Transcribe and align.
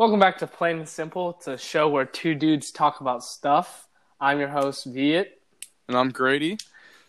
Welcome 0.00 0.18
back 0.18 0.38
to 0.38 0.46
Plain 0.46 0.78
and 0.78 0.88
Simple. 0.88 1.34
It's 1.36 1.46
a 1.46 1.58
show 1.58 1.86
where 1.86 2.06
two 2.06 2.34
dudes 2.34 2.70
talk 2.70 3.02
about 3.02 3.22
stuff. 3.22 3.86
I'm 4.18 4.38
your 4.38 4.48
host, 4.48 4.86
Viet, 4.86 5.42
And 5.88 5.96
I'm 5.98 6.08
Grady. 6.08 6.56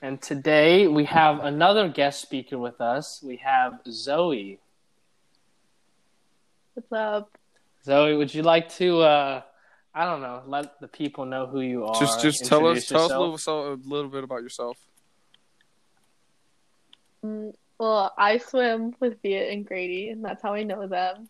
and 0.01 0.21
today 0.21 0.87
we 0.87 1.05
have 1.05 1.39
another 1.39 1.87
guest 1.87 2.21
speaker 2.21 2.57
with 2.57 2.81
us. 2.81 3.23
We 3.23 3.37
have 3.37 3.79
Zoe. 3.89 4.59
What's 6.73 6.91
up? 6.91 7.37
Zoe, 7.85 8.17
would 8.17 8.33
you 8.35 8.43
like 8.43 8.67
to, 8.73 8.99
uh, 8.99 9.41
I 9.95 10.03
don't 10.03 10.19
know, 10.19 10.43
let 10.45 10.81
the 10.81 10.89
people 10.89 11.23
know 11.25 11.47
who 11.47 11.61
you 11.61 11.85
are? 11.85 11.97
just 11.97 12.21
just 12.21 12.43
tell 12.45 12.67
us 12.67 12.79
introduce 12.79 12.89
tell 12.89 13.05
us 13.05 13.11
a 13.13 13.19
little, 13.21 13.37
so, 13.37 13.71
a 13.71 13.79
little 13.85 14.11
bit 14.11 14.25
about 14.25 14.43
yourself. 14.43 14.77
Mm, 17.25 17.53
Well, 17.79 18.13
I 18.17 18.37
swim 18.37 18.97
with 18.99 19.21
Viet 19.21 19.53
and 19.53 19.65
Grady, 19.65 20.09
and 20.09 20.25
that's 20.25 20.43
how 20.43 20.53
I 20.53 20.63
know 20.63 20.87
them. 20.87 21.29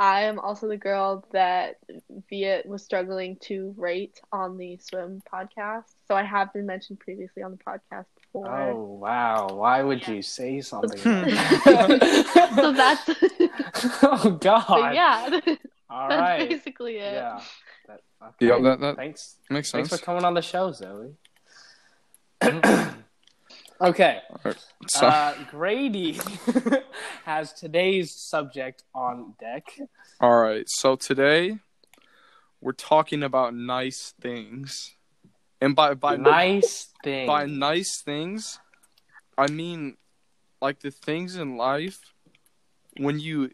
I 0.00 0.22
am 0.22 0.38
also 0.38 0.66
the 0.66 0.78
girl 0.78 1.26
that 1.32 1.76
Viet 2.30 2.64
was 2.64 2.82
struggling 2.82 3.36
to 3.42 3.74
rate 3.76 4.18
on 4.32 4.56
the 4.56 4.78
swim 4.78 5.22
podcast. 5.30 5.84
So 6.08 6.14
I 6.14 6.22
have 6.22 6.50
been 6.54 6.64
mentioned 6.64 7.00
previously 7.00 7.42
on 7.42 7.50
the 7.50 7.58
podcast 7.58 8.06
before. 8.18 8.50
Oh, 8.50 8.98
wow. 8.98 9.48
Why 9.48 9.82
would 9.82 10.08
you 10.08 10.22
say 10.22 10.62
something 10.62 10.96
so 10.98 12.72
that's 12.72 13.10
oh, 14.02 14.38
God. 14.40 14.64
but 14.66 14.94
yeah, 14.94 15.38
All 15.90 16.08
that's 16.08 16.20
right. 16.20 16.48
basically 16.48 16.96
it. 16.96 17.12
Yeah. 17.12 17.42
That, 17.86 18.00
okay. 18.22 18.46
Yeah, 18.46 18.58
that- 18.62 18.80
that 18.80 18.96
Thanks. 18.96 19.36
Makes 19.50 19.68
sense. 19.70 19.90
Thanks 19.90 20.00
for 20.00 20.06
coming 20.06 20.24
on 20.24 20.32
the 20.32 20.40
show, 20.40 20.72
Zoe. 20.72 21.14
okay. 23.80 24.20
So, 24.88 25.06
Uh, 25.06 25.34
Grady 25.50 26.18
has 27.24 27.52
today's 27.52 28.14
subject 28.14 28.84
on 28.94 29.34
deck. 29.40 29.64
all 30.20 30.40
right. 30.40 30.64
So 30.68 30.96
today 30.96 31.58
we're 32.60 32.72
talking 32.72 33.22
about 33.22 33.54
nice 33.54 34.14
things, 34.20 34.94
and 35.60 35.74
by 35.74 35.94
by 35.94 36.16
nice 36.16 36.88
things 37.02 37.26
by 37.26 37.46
nice 37.46 38.02
things, 38.02 38.58
I 39.36 39.46
mean 39.48 39.96
like 40.60 40.80
the 40.80 40.90
things 40.90 41.36
in 41.36 41.56
life 41.56 41.98
when 42.98 43.18
you 43.18 43.50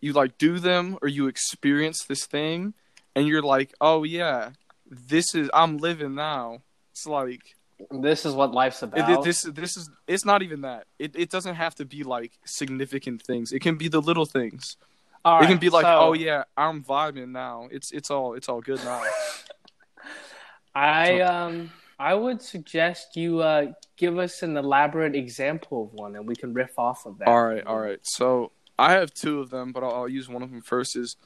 you 0.00 0.12
like 0.12 0.36
do 0.38 0.58
them 0.58 0.98
or 1.00 1.08
you 1.08 1.28
experience 1.28 2.04
this 2.04 2.26
thing, 2.26 2.74
and 3.14 3.26
you're 3.28 3.42
like, 3.42 3.72
oh 3.80 4.02
yeah, 4.02 4.50
this 4.86 5.34
is 5.34 5.48
I'm 5.54 5.78
living 5.78 6.14
now. 6.14 6.62
It's 6.90 7.06
like 7.06 7.54
This 7.90 8.24
is 8.24 8.34
what 8.34 8.52
life's 8.52 8.82
about. 8.82 9.10
it- 9.10 9.22
this 9.22 9.42
this 9.42 9.76
is 9.76 9.90
it's 10.06 10.24
not 10.24 10.42
even 10.42 10.60
that. 10.62 10.86
It 10.98 11.16
it 11.16 11.30
doesn't 11.30 11.54
have 11.56 11.74
to 11.76 11.84
be 11.84 12.02
like 12.02 12.32
significant 12.44 13.22
things. 13.22 13.52
It 13.52 13.60
can 13.60 13.76
be 13.76 13.88
the 13.88 14.00
little 14.00 14.26
things. 14.26 14.76
All 15.24 15.42
it 15.42 15.46
can 15.46 15.58
be 15.58 15.70
like, 15.70 15.84
so 15.84 15.98
oh 15.98 16.12
yeah, 16.12 16.44
I'm 16.56 16.82
vibing 16.82 17.30
now. 17.30 17.68
It's 17.70 17.92
it's 17.92 18.10
all 18.10 18.34
it's 18.34 18.48
all 18.48 18.60
good 18.60 18.82
now. 18.84 19.02
I 20.74 21.20
um 21.20 21.70
I 21.98 22.14
would 22.14 22.42
suggest 22.42 23.16
you 23.16 23.40
uh 23.40 23.72
give 23.96 24.18
us 24.18 24.42
an 24.42 24.56
elaborate 24.56 25.14
example 25.14 25.84
of 25.84 25.92
one, 25.92 26.16
and 26.16 26.26
we 26.26 26.34
can 26.34 26.52
riff 26.54 26.78
off 26.78 27.06
of 27.06 27.18
that. 27.18 27.28
all 27.28 27.44
right, 27.44 27.64
all 27.64 27.78
right. 27.78 28.00
So 28.02 28.52
I 28.78 28.92
have 28.92 29.12
two 29.14 29.40
of 29.40 29.50
them, 29.50 29.72
but 29.72 29.84
I'll, 29.84 29.94
I'll 29.94 30.08
use 30.08 30.28
one 30.28 30.42
of 30.42 30.50
them 30.50 30.62
first. 30.62 30.96
Is 30.96 31.16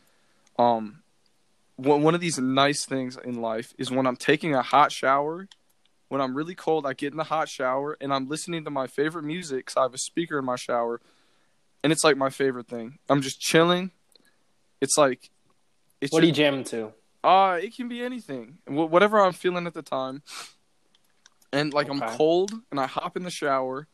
um 0.58 1.02
one 1.76 2.02
one 2.02 2.14
of 2.14 2.20
these 2.20 2.38
nice 2.38 2.84
things 2.84 3.16
in 3.24 3.40
life 3.40 3.72
is 3.78 3.90
when 3.90 4.06
I'm 4.06 4.16
taking 4.16 4.54
a 4.54 4.62
hot 4.62 4.92
shower. 4.92 5.48
When 6.08 6.20
I'm 6.20 6.36
really 6.36 6.54
cold, 6.54 6.86
I 6.86 6.92
get 6.92 7.12
in 7.12 7.16
the 7.16 7.24
hot 7.24 7.48
shower 7.48 7.96
and 8.00 8.12
I'm 8.14 8.28
listening 8.28 8.64
to 8.64 8.70
my 8.70 8.86
favorite 8.86 9.24
music 9.24 9.58
because 9.66 9.76
I 9.76 9.82
have 9.82 9.94
a 9.94 9.98
speaker 9.98 10.38
in 10.38 10.44
my 10.44 10.56
shower, 10.56 11.00
and 11.82 11.92
it's 11.92 12.04
like 12.04 12.16
my 12.16 12.30
favorite 12.30 12.68
thing. 12.68 12.98
I'm 13.08 13.22
just 13.22 13.40
chilling. 13.40 13.90
It's 14.80 14.96
like, 14.96 15.30
it's 16.00 16.12
What 16.12 16.22
are 16.22 16.26
you 16.26 16.32
jamming 16.32 16.64
to? 16.64 16.92
Uh, 17.24 17.58
it 17.60 17.74
can 17.74 17.88
be 17.88 18.02
anything. 18.02 18.58
Wh- 18.66 18.90
whatever 18.90 19.18
I'm 19.20 19.32
feeling 19.32 19.66
at 19.66 19.74
the 19.74 19.82
time. 19.82 20.22
And 21.52 21.72
like 21.72 21.88
Okay. 21.88 21.98
I'm 22.04 22.16
cold 22.16 22.52
and 22.70 22.78
I 22.78 22.86
hop 22.86 23.16
in 23.16 23.22
the 23.22 23.30
shower 23.30 23.86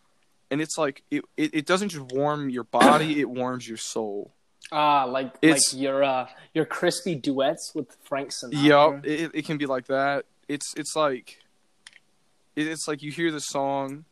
and 0.51 0.61
it's 0.61 0.77
like 0.77 1.03
it, 1.11 1.25
it, 1.37 1.55
it 1.55 1.67
doesn't 1.67 1.91
just 1.91 2.13
warm 2.13 2.51
your 2.51 2.65
body, 2.65 3.21
it 3.21 3.29
warms 3.41 3.67
your 3.69 3.77
soul. 3.77 4.33
Ah, 4.71 5.05
like 5.05 5.33
It's- 5.43 5.73
like 5.73 5.81
your 5.81 6.03
uh 6.03 6.29
your 6.55 6.65
crispy 6.65 7.15
duets 7.15 7.73
with 7.75 7.97
Frank 8.05 8.31
Sinatra. 8.31 8.65
Yup, 8.65 9.07
it, 9.07 9.31
it 9.35 9.45
can 9.47 9.59
be 9.59 9.67
like 9.67 9.87
that. 9.87 10.25
It's 10.49 10.75
it's 10.77 10.97
like 10.97 11.39
it's 12.57 12.87
like 12.89 13.03
you 13.03 13.11
hear 13.11 13.31
the 13.31 13.41
song, 13.41 14.05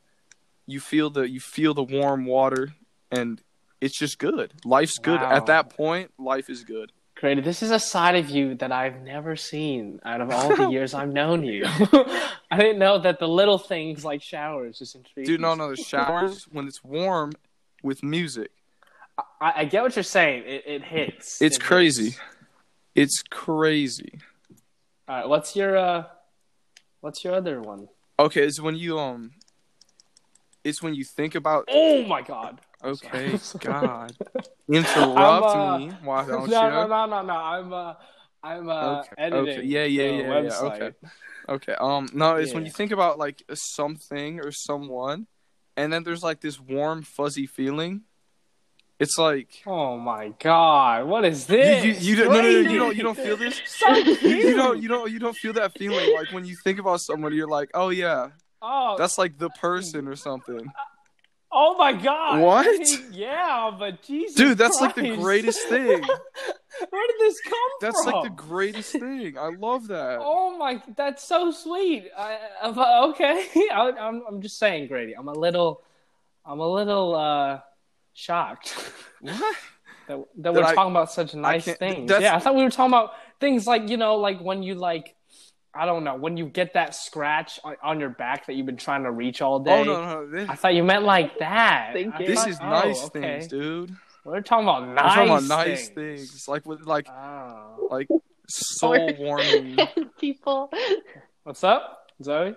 you 0.67 0.81
feel 0.81 1.11
the 1.11 1.29
you 1.29 1.41
feel 1.41 1.75
the 1.75 1.83
warm 1.83 2.25
water 2.27 2.75
and 3.11 3.41
it's 3.81 3.99
just 3.99 4.19
good. 4.19 4.53
Life's 4.65 4.99
good. 4.99 5.21
Wow. 5.21 5.31
At 5.31 5.47
that 5.47 5.71
point, 5.71 6.13
life 6.19 6.51
is 6.51 6.65
good. 6.65 6.93
Grady, 7.17 7.41
this 7.43 7.63
is 7.63 7.71
a 7.71 7.79
side 7.79 8.17
of 8.17 8.31
you 8.31 8.55
that 8.57 8.73
I've 8.73 9.03
never 9.03 9.37
seen 9.37 10.01
out 10.05 10.21
of 10.23 10.31
all 10.31 10.55
the 10.57 10.69
years 10.71 10.95
I've 10.95 11.13
known 11.13 11.45
you. 11.45 11.65
I 12.51 12.57
didn't 12.57 12.79
know 12.79 12.99
that 12.99 13.19
the 13.19 13.29
little 13.29 13.59
things 13.59 14.05
like 14.05 14.23
showers 14.23 14.79
just 14.79 14.95
intrigued 14.95 15.27
Dude, 15.27 15.41
no, 15.41 15.55
no, 15.55 15.71
the 15.71 15.77
showers 15.77 16.45
when 16.51 16.67
it's 16.67 16.83
warm 16.83 17.33
with 17.83 18.03
music. 18.03 18.51
I, 19.41 19.53
I 19.57 19.65
get 19.67 19.83
what 19.83 19.97
you're 19.97 20.03
saying. 20.03 20.45
It, 20.47 20.65
it 20.67 20.83
hits. 20.83 21.43
It's 21.43 21.57
It 21.57 21.63
crazy. 21.63 22.05
hits. 22.11 22.21
It's 22.95 23.23
crazy. 23.23 24.19
All 25.09 25.17
right, 25.17 25.29
what's 25.29 25.55
your 25.57 25.77
uh, 25.77 26.05
what's 27.01 27.23
your 27.25 27.35
other 27.35 27.61
one? 27.61 27.89
Okay, 28.21 28.43
it's 28.43 28.61
when 28.61 28.77
you 28.77 28.99
um, 28.99 29.31
it's 30.63 30.83
when 30.83 30.95
you 30.95 31.05
think 31.05 31.35
about. 31.35 31.65
Oh 31.71 32.05
my 32.05 32.21
God! 32.21 32.61
Okay, 32.85 33.39
God, 33.61 34.15
interrupt 34.71 35.49
uh, 35.49 35.79
me. 35.79 35.89
Why 36.05 36.27
don't 36.27 36.47
no, 36.47 36.63
you? 36.63 36.69
no, 36.69 36.87
no, 36.87 37.07
no. 37.07 37.23
no. 37.23 37.35
I'm 37.35 37.73
uh, 37.73 37.95
I'm 38.43 38.69
uh, 38.69 38.99
Okay, 39.01 39.09
editing. 39.17 39.59
okay. 39.59 39.63
Yeah, 39.63 39.85
yeah, 39.85 40.11
yeah, 40.11 40.41
yeah, 40.43 40.59
okay. 40.61 40.91
Okay, 41.49 41.75
um, 41.81 42.11
no, 42.13 42.37
it's 42.37 42.53
when 42.53 42.67
you 42.67 42.71
think 42.71 42.93
about 42.93 43.19
like 43.19 43.43
something 43.55 44.41
or 44.41 44.53
someone, 44.53 45.27
and 45.79 45.91
then 45.91 46.05
there's 46.05 46.23
like 46.23 46.43
this 46.43 46.61
warm, 46.61 47.03
fuzzy 47.03 47.47
feeling. 47.47 48.03
It's 49.01 49.17
like 49.19 49.63
Oh 49.67 49.97
my 49.99 50.33
God! 50.39 51.07
What 51.07 51.25
is 51.25 51.47
this? 51.47 51.85
you, 51.85 52.11
you 52.11 52.17
don't, 52.23 52.33
no, 52.33 52.41
no, 52.43 52.49
no, 52.63 52.71
you 52.71 52.79
don't, 52.79 52.97
you 52.97 53.03
don't 53.03 53.17
feel 53.19 53.37
this. 53.37 53.61
So 53.67 53.89
You, 53.97 54.55
don't, 54.55 54.81
you 54.83 54.89
don't, 54.89 55.11
you 55.11 55.19
don't 55.19 55.37
feel 55.37 55.55
that 55.55 55.73
feeling 55.73 56.15
like 56.15 56.31
when 56.33 56.45
you 56.45 56.55
think 56.63 56.79
about 56.79 57.01
someone, 57.01 57.35
you're 57.35 57.49
like, 57.49 57.71
oh 57.75 57.89
yeah, 57.89 58.29
Oh, 58.63 58.97
that's 58.99 59.17
like 59.17 59.39
the 59.39 59.49
person 59.51 60.07
or 60.07 60.17
something. 60.17 60.71
oh 61.51 61.77
my 61.79 61.95
God! 61.95 62.41
What? 62.41 62.67
I 62.67 62.71
mean, 62.79 62.99
yeah, 63.13 63.71
but 63.77 64.03
Jesus, 64.03 64.37
Dude, 64.37 64.59
that's 64.59 64.79
like 64.83 64.95
the 64.95 65.17
greatest 65.17 65.67
thing. 65.69 66.03
Where 66.91 67.07
did 67.09 67.17
this 67.21 67.41
come 67.43 67.53
That's 67.81 68.05
from? 68.05 68.13
like 68.13 68.25
the 68.25 68.37
greatest 68.37 68.93
thing. 68.93 69.37
I 69.39 69.49
love 69.49 69.89
that. 69.89 70.19
Oh 70.21 70.57
my, 70.57 70.81
that's 70.97 71.25
so 71.25 71.51
sweet. 71.51 72.11
I, 72.17 72.39
I, 72.63 73.05
okay, 73.11 73.47
I, 73.75 73.93
I'm 73.99 74.23
I'm 74.29 74.41
just 74.43 74.59
saying, 74.59 74.89
Grady. 74.89 75.15
I'm 75.17 75.29
a 75.29 75.33
little, 75.33 75.83
I'm 76.45 76.61
a 76.61 76.69
little 76.69 77.17
uh, 77.17 77.61
shocked 78.21 78.75
What? 79.21 79.35
that 80.09 80.19
that 80.19 80.27
That 80.37 80.55
we're 80.55 80.65
I- 80.65 80.75
talking 80.75 80.91
about 80.93 81.11
such 81.13 81.35
nice 81.35 81.65
things. 81.65 82.09
that's- 82.09 82.23
Yeah, 82.23 82.37
I 82.37 82.39
thought 82.39 82.55
we 82.55 82.63
were 82.63 82.71
talking 82.71 82.93
about 82.93 83.13
things 83.41 83.67
like 83.67 83.89
you 83.89 83.97
know, 83.97 84.17
like 84.17 84.41
when 84.41 84.63
you 84.63 84.75
like, 84.75 85.15
I 85.73 85.87
don't 85.87 86.05
know, 86.05 86.17
when 86.17 86.37
you 86.37 86.47
get 86.47 86.75
that 86.75 86.95
scratch 86.95 87.61
on, 87.65 87.77
on 87.83 88.01
your 88.01 88.11
back 88.11 88.47
that 88.47 88.55
you've 88.55 88.67
been 88.67 88.77
trying 88.77 89.05
to 89.05 89.11
reach 89.11 89.41
all 89.41 89.61
oh, 89.61 89.65
day. 89.65 89.81
Oh 89.81 89.85
no, 89.85 90.05
no, 90.05 90.31
this, 90.31 90.49
I 90.49 90.55
thought 90.57 90.75
you 90.75 90.83
meant 90.85 91.05
like 91.05 91.39
that. 91.39 91.91
Thank 91.95 92.19
you. 92.21 92.27
this 92.27 92.41
thought- 92.41 92.49
is 92.49 92.59
oh, 92.61 92.69
nice 92.69 93.05
okay. 93.07 93.21
things, 93.21 93.47
dude. 93.47 93.97
We're 94.25 94.43
talking 94.43 94.65
about 94.69 94.83
I'm 94.83 94.95
nice. 94.95 95.15
talking 95.15 95.29
about 95.31 95.43
nice 95.45 95.89
things. 95.89 96.31
things, 96.31 96.49
like 96.49 96.67
with 96.67 96.83
like 96.83 97.09
Oh. 97.09 97.89
like 97.91 98.09
soul 98.49 99.15
warming. 99.19 99.79
People. 100.21 100.71
What's 101.45 101.65
up, 101.65 102.07
Zoe? 102.23 102.55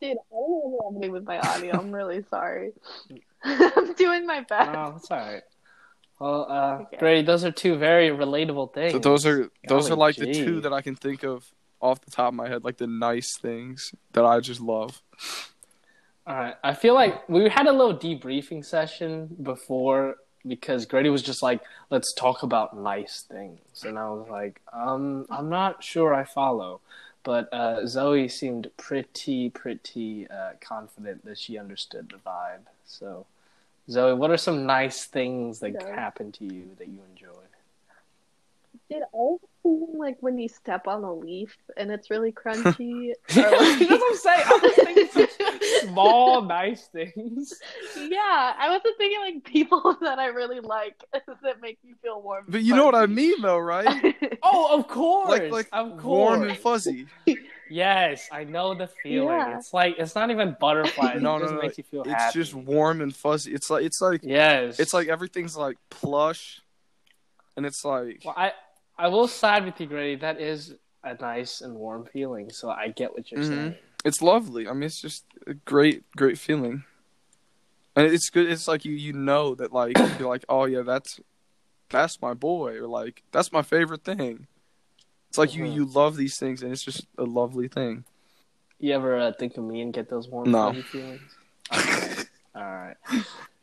Dude, 0.00 0.10
I 0.10 0.14
don't 0.30 0.50
know 0.50 0.58
what's 0.70 0.94
happening 0.94 1.12
with 1.12 1.24
my 1.24 1.38
audio. 1.40 1.78
I'm 1.78 1.92
really 1.92 2.22
sorry. 2.30 2.72
I'm 3.76 3.92
doing 3.94 4.26
my 4.26 4.40
best. 4.40 4.70
Oh, 4.74 4.92
that's 4.92 5.10
all 5.10 5.18
right. 5.18 5.42
Well, 6.18 6.46
uh, 6.48 6.78
Okay. 6.82 6.96
Grady, 6.98 7.26
those 7.26 7.44
are 7.44 7.50
two 7.50 7.76
very 7.76 8.08
relatable 8.08 8.72
things. 8.72 8.92
So 8.92 8.98
those 8.98 9.26
are 9.26 9.50
those 9.68 9.86
are 9.86 9.96
Golly 9.96 10.00
like 10.00 10.16
the 10.16 10.32
two 10.32 10.60
that 10.62 10.72
I 10.72 10.80
can 10.80 10.94
think 10.94 11.22
of 11.24 11.52
off 11.80 12.00
the 12.00 12.10
top 12.10 12.28
of 12.28 12.34
my 12.34 12.48
head, 12.48 12.64
like 12.64 12.78
the 12.78 12.86
nice 12.86 13.36
things 13.36 13.94
that 14.12 14.24
I 14.24 14.40
just 14.40 14.60
love. 14.60 15.02
All 16.26 16.34
right. 16.34 16.54
I 16.64 16.72
feel 16.72 16.94
like 16.94 17.28
we 17.28 17.48
had 17.50 17.66
a 17.66 17.72
little 17.72 17.94
debriefing 17.96 18.64
session 18.64 19.36
before 19.42 20.16
because 20.46 20.86
Grady 20.86 21.10
was 21.10 21.22
just 21.22 21.42
like, 21.42 21.60
"Let's 21.90 22.14
talk 22.14 22.42
about 22.42 22.76
nice 22.78 23.22
things," 23.28 23.84
and 23.84 23.98
I 23.98 24.08
was 24.10 24.28
like, 24.30 24.60
"Um, 24.72 25.26
I'm 25.30 25.48
not 25.50 25.84
sure 25.84 26.14
I 26.14 26.24
follow." 26.24 26.80
But 27.24 27.52
uh, 27.52 27.86
Zoe 27.86 28.28
seemed 28.28 28.70
pretty, 28.76 29.48
pretty 29.50 30.26
uh, 30.28 30.52
confident 30.60 31.24
that 31.24 31.38
she 31.38 31.58
understood 31.58 32.10
the 32.10 32.18
vibe. 32.18 32.66
So, 32.84 33.26
Zoe, 33.90 34.14
what 34.14 34.30
are 34.30 34.36
some 34.36 34.66
nice 34.66 35.04
things 35.04 35.60
that 35.60 35.72
Yeah. 35.72 35.94
happened 35.94 36.34
to 36.34 36.44
you 36.44 36.70
that 36.78 36.88
you 36.88 36.98
enjoyed? 37.10 37.30
Did 38.90 39.02
all 39.12 39.40
like 39.94 40.16
when 40.20 40.38
you 40.38 40.46
step 40.48 40.86
on 40.86 41.04
a 41.04 41.12
leaf 41.14 41.56
and 41.76 41.90
it's 41.90 42.10
really 42.10 42.32
crunchy? 42.44 43.10
or 43.30 43.34
That's 43.34 43.80
what 43.80 44.02
I'm 44.10 44.16
saying. 44.16 44.42
I 44.46 44.58
was 44.62 44.74
thinking 44.74 45.68
small, 45.88 46.42
nice 46.42 46.86
things. 46.88 47.54
yeah, 47.96 48.54
I 48.58 48.68
wasn't 48.70 48.96
thinking 48.98 49.20
like 49.20 49.44
people 49.44 49.96
that 50.02 50.18
I 50.18 50.26
really 50.26 50.60
like 50.60 51.02
that 51.14 51.60
make 51.62 51.78
me 51.84 51.94
feel 52.02 52.20
warm. 52.20 52.44
But 52.48 52.62
you 52.62 52.74
know 52.76 52.84
what 52.84 52.94
I 52.94 53.06
mean, 53.06 53.40
though, 53.40 53.58
right? 53.58 54.14
Oh, 54.42 54.78
of 54.78 54.86
course. 54.88 55.30
like 55.30 55.50
like 55.50 55.68
of 55.72 55.92
course. 55.92 56.02
warm 56.38 56.42
and 56.48 56.58
fuzzy. 56.58 57.06
Yes, 57.68 58.28
I 58.30 58.44
know 58.44 58.74
the 58.74 58.86
feeling. 58.86 59.28
Yeah. 59.28 59.56
It's 59.56 59.72
like 59.72 59.96
it's 59.98 60.14
not 60.14 60.30
even 60.30 60.56
butterflies. 60.60 61.20
No, 61.22 61.36
it 61.36 61.38
no, 61.40 61.44
just 61.44 61.54
no, 61.54 61.60
makes 61.60 61.78
you 61.78 61.84
feel 61.84 62.02
It's 62.02 62.12
happy. 62.12 62.38
just 62.38 62.54
warm 62.54 63.00
and 63.00 63.14
fuzzy. 63.14 63.52
It's 63.52 63.70
like 63.70 63.84
it's 63.84 64.00
like 64.00 64.20
yes. 64.22 64.78
it's 64.78 64.92
like 64.94 65.08
everything's 65.08 65.56
like 65.56 65.76
plush, 65.90 66.60
and 67.56 67.64
it's 67.66 67.84
like 67.84 68.22
Well, 68.24 68.34
I 68.36 68.52
I 68.98 69.08
will 69.08 69.26
side 69.28 69.64
with 69.64 69.80
you, 69.80 69.86
Grady. 69.86 70.16
That 70.20 70.40
is 70.40 70.74
a 71.02 71.14
nice 71.14 71.60
and 71.60 71.74
warm 71.74 72.06
feeling. 72.12 72.50
So 72.50 72.70
I 72.70 72.88
get 72.88 73.12
what 73.12 73.30
you're 73.30 73.40
Mhm. 73.40 73.48
saying. 73.48 73.74
it's 74.04 74.20
lovely. 74.22 74.68
I 74.68 74.72
mean, 74.72 74.84
it's 74.84 75.00
just 75.00 75.24
a 75.46 75.54
great 75.54 76.04
great 76.16 76.38
feeling, 76.38 76.84
and 77.96 78.06
it's 78.06 78.28
good. 78.30 78.50
It's 78.50 78.68
like 78.68 78.84
you 78.84 78.92
you 78.92 79.12
know 79.12 79.54
that 79.54 79.72
like 79.72 79.96
you're 80.18 80.28
like 80.28 80.44
oh 80.48 80.64
yeah 80.66 80.82
that's 80.82 81.20
that's 81.90 82.20
my 82.20 82.34
boy 82.34 82.76
or 82.78 82.86
like 82.86 83.22
that's 83.32 83.52
my 83.52 83.62
favorite 83.62 84.04
thing. 84.04 84.46
It's 85.34 85.38
like 85.38 85.50
Mhm. 85.50 85.54
you 85.56 85.64
you 85.64 85.84
love 85.86 86.16
these 86.16 86.38
things, 86.38 86.62
and 86.62 86.70
it's 86.70 86.84
just 86.84 87.06
a 87.18 87.24
lovely 87.24 87.66
thing. 87.66 88.04
You 88.78 88.92
ever 88.94 89.18
uh, 89.18 89.32
think 89.36 89.56
of 89.56 89.64
me 89.64 89.80
and 89.80 89.92
get 89.92 90.08
those 90.08 90.28
warm 90.28 90.52
No. 90.52 90.68
fuzzy 90.68 90.82
feelings? 90.82 91.36
Okay. 91.76 92.22
All 92.54 92.62
right. 92.62 92.96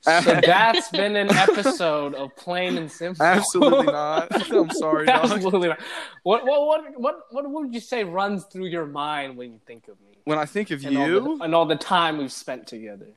So 0.02 0.42
that's 0.44 0.90
been 0.90 1.16
an 1.16 1.32
episode 1.32 2.14
of 2.16 2.36
Plain 2.36 2.78
and 2.78 2.92
Simple. 2.92 3.26
Absolutely 3.26 3.86
not. 4.02 4.52
I'm 4.52 4.70
sorry, 4.72 5.06
dog. 5.06 5.32
Absolutely 5.32 5.70
not. 5.70 5.80
What, 6.24 6.46
what 6.46 6.68
what 6.68 7.00
what 7.00 7.16
what 7.32 7.50
would 7.50 7.74
you 7.74 7.80
say 7.80 8.04
runs 8.04 8.44
through 8.46 8.66
your 8.66 8.86
mind 8.86 9.38
when 9.38 9.54
you 9.54 9.60
think 9.66 9.88
of 9.88 9.98
me? 10.02 10.18
When 10.26 10.38
I 10.38 10.46
think 10.46 10.72
of 10.72 10.84
And 10.84 10.98
all, 10.98 11.08
you, 11.08 11.38
the, 11.38 11.44
and 11.46 11.56
all 11.56 11.66
the 11.66 11.78
time 11.78 12.18
we've 12.18 12.34
spent 12.34 12.68
together. 12.68 13.08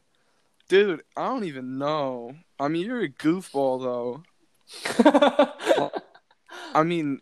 dude, 0.69 1.03
I 1.17 1.27
don't 1.27 1.43
even 1.43 1.77
know. 1.77 2.37
I 2.61 2.69
mean, 2.69 2.87
you're 2.87 3.03
a 3.03 3.09
goofball 3.09 3.83
though. 3.83 4.23
I 6.75 6.85
mean, 6.85 7.21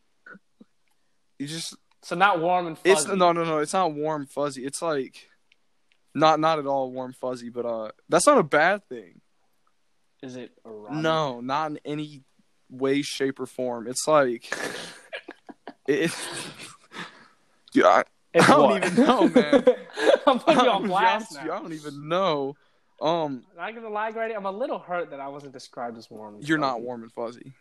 you 1.43 1.49
just 1.49 1.77
so 2.03 2.17
not 2.17 2.41
warm 2.41 2.67
and 2.67 2.79
fuzzy. 2.79 2.93
it's 2.93 3.07
no 3.07 3.33
no 3.33 3.45
no. 3.45 3.59
It's 3.59 3.73
not 3.73 3.93
warm 3.93 4.27
fuzzy. 4.27 4.65
It's 4.65 4.81
like 4.81 5.29
not 6.15 6.41
not 6.41 6.59
at 6.59 6.67
all 6.67 6.91
warm 6.91 7.13
fuzzy. 7.13 7.49
But 7.49 7.67
uh, 7.67 7.91
that's 8.09 8.27
not 8.27 8.39
a 8.39 8.43
bad 8.43 8.89
thing. 8.89 9.21
Is 10.23 10.37
it 10.37 10.53
erotic? 10.65 10.99
No, 10.99 11.41
not 11.41 11.73
in 11.73 11.81
any 11.85 12.23
way, 12.71 13.03
shape, 13.03 13.41
or 13.41 13.47
form. 13.47 13.87
It's 13.89 14.07
like 14.07 14.53
it. 15.89 16.17
Dude, 17.73 17.85
I, 17.85 18.05
I 18.35 18.47
don't 18.47 18.71
what? 18.71 18.85
even 18.85 19.05
know, 19.05 19.29
man. 19.29 19.65
I'm 20.27 20.39
putting 20.39 20.65
you 20.65 20.71
on 20.71 20.87
blast 20.87 21.33
you, 21.33 21.53
I 21.53 21.59
don't 21.59 21.73
even 21.73 22.09
know. 22.09 22.55
Um, 23.01 23.43
Not 23.57 23.75
gonna 23.75 23.89
lie, 23.89 24.13
Grady. 24.13 24.35
I'm 24.35 24.47
a 24.47 24.53
little 24.53 24.79
hurt 24.79 25.11
that 25.11 25.19
I 25.19 25.27
wasn't 25.29 25.53
described 25.53 25.99
as 25.99 26.09
warm. 26.09 26.37
and 26.37 26.49
you're 26.49 26.59
not 26.59 26.83
warm 26.83 27.03
and 27.03 27.13
fuzzy. 27.13 27.53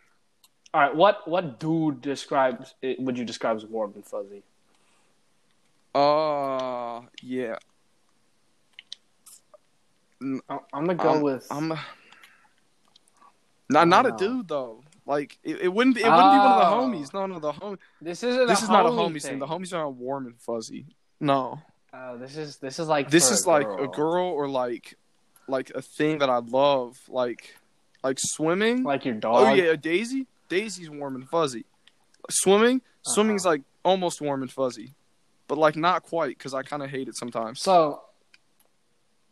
All 0.74 0.80
right, 0.80 0.94
what 0.94 1.28
what 1.28 1.60
dude 1.60 2.00
describes 2.00 2.74
would 2.98 3.18
you 3.18 3.24
describe 3.24 3.56
as 3.56 3.66
warm 3.66 3.92
and 3.94 4.04
fuzzy? 4.06 4.42
Uh, 5.94 7.02
yeah. 7.22 7.56
I'm, 10.20 10.40
gonna 10.72 10.94
go 10.94 11.10
I'm- 11.14 11.22
with. 11.22 11.46
I'm 11.50 11.68
not 13.68 13.88
not 13.88 14.06
a 14.06 14.12
dude 14.12 14.48
though. 14.48 14.82
Like 15.04 15.38
it, 15.42 15.62
it 15.62 15.68
wouldn't 15.68 15.96
be, 15.96 16.02
it 16.02 16.08
wouldn't 16.08 16.32
be 16.32 16.38
one 16.38 16.52
of 16.52 16.60
the 16.60 16.66
Oh. 16.68 16.88
homies. 16.88 17.12
No, 17.12 17.26
no, 17.26 17.38
the 17.40 17.52
home. 17.52 17.78
this 18.00 18.22
isn't. 18.22 18.46
This 18.46 18.60
a 18.60 18.64
is 18.64 18.68
not 18.70 18.86
a 18.86 18.88
homie 18.90 19.10
homies 19.16 19.22
thing. 19.22 19.30
thing. 19.32 19.38
The 19.40 19.46
homies 19.46 19.72
are 19.72 19.78
not 19.82 19.94
warm 19.94 20.26
and 20.26 20.40
fuzzy. 20.40 20.86
No, 21.20 21.60
Oh, 21.92 22.16
this 22.16 22.36
is 22.36 22.56
this 22.58 22.78
is 22.78 22.88
like 22.88 23.10
this 23.10 23.30
is 23.30 23.44
a 23.44 23.48
like 23.50 23.66
girl. 23.66 23.84
a 23.84 23.88
girl 23.88 24.24
or 24.26 24.48
like 24.48 24.96
like 25.48 25.70
a 25.74 25.82
thing 25.82 26.18
that 26.18 26.30
I 26.30 26.38
love, 26.38 26.98
like 27.08 27.56
like 28.04 28.18
swimming. 28.20 28.84
like 28.84 29.04
your 29.04 29.14
dog. 29.14 29.48
oh 29.48 29.52
yeah, 29.52 29.72
a 29.72 29.76
Daisy. 29.76 30.26
Daisy's 30.52 30.90
warm 30.90 31.14
and 31.16 31.26
fuzzy. 31.28 31.64
Swimming, 32.30 32.82
swimming's 33.02 33.46
Uh-huh. 33.46 33.54
like 33.54 33.62
almost 33.84 34.20
warm 34.20 34.42
and 34.42 34.52
fuzzy, 34.52 34.92
but 35.48 35.56
like 35.56 35.76
not 35.76 36.02
quite 36.02 36.36
because 36.36 36.52
I 36.52 36.62
kind 36.62 36.82
of 36.82 36.90
hate 36.90 37.08
it 37.08 37.16
sometimes. 37.16 37.60
So, 37.62 38.02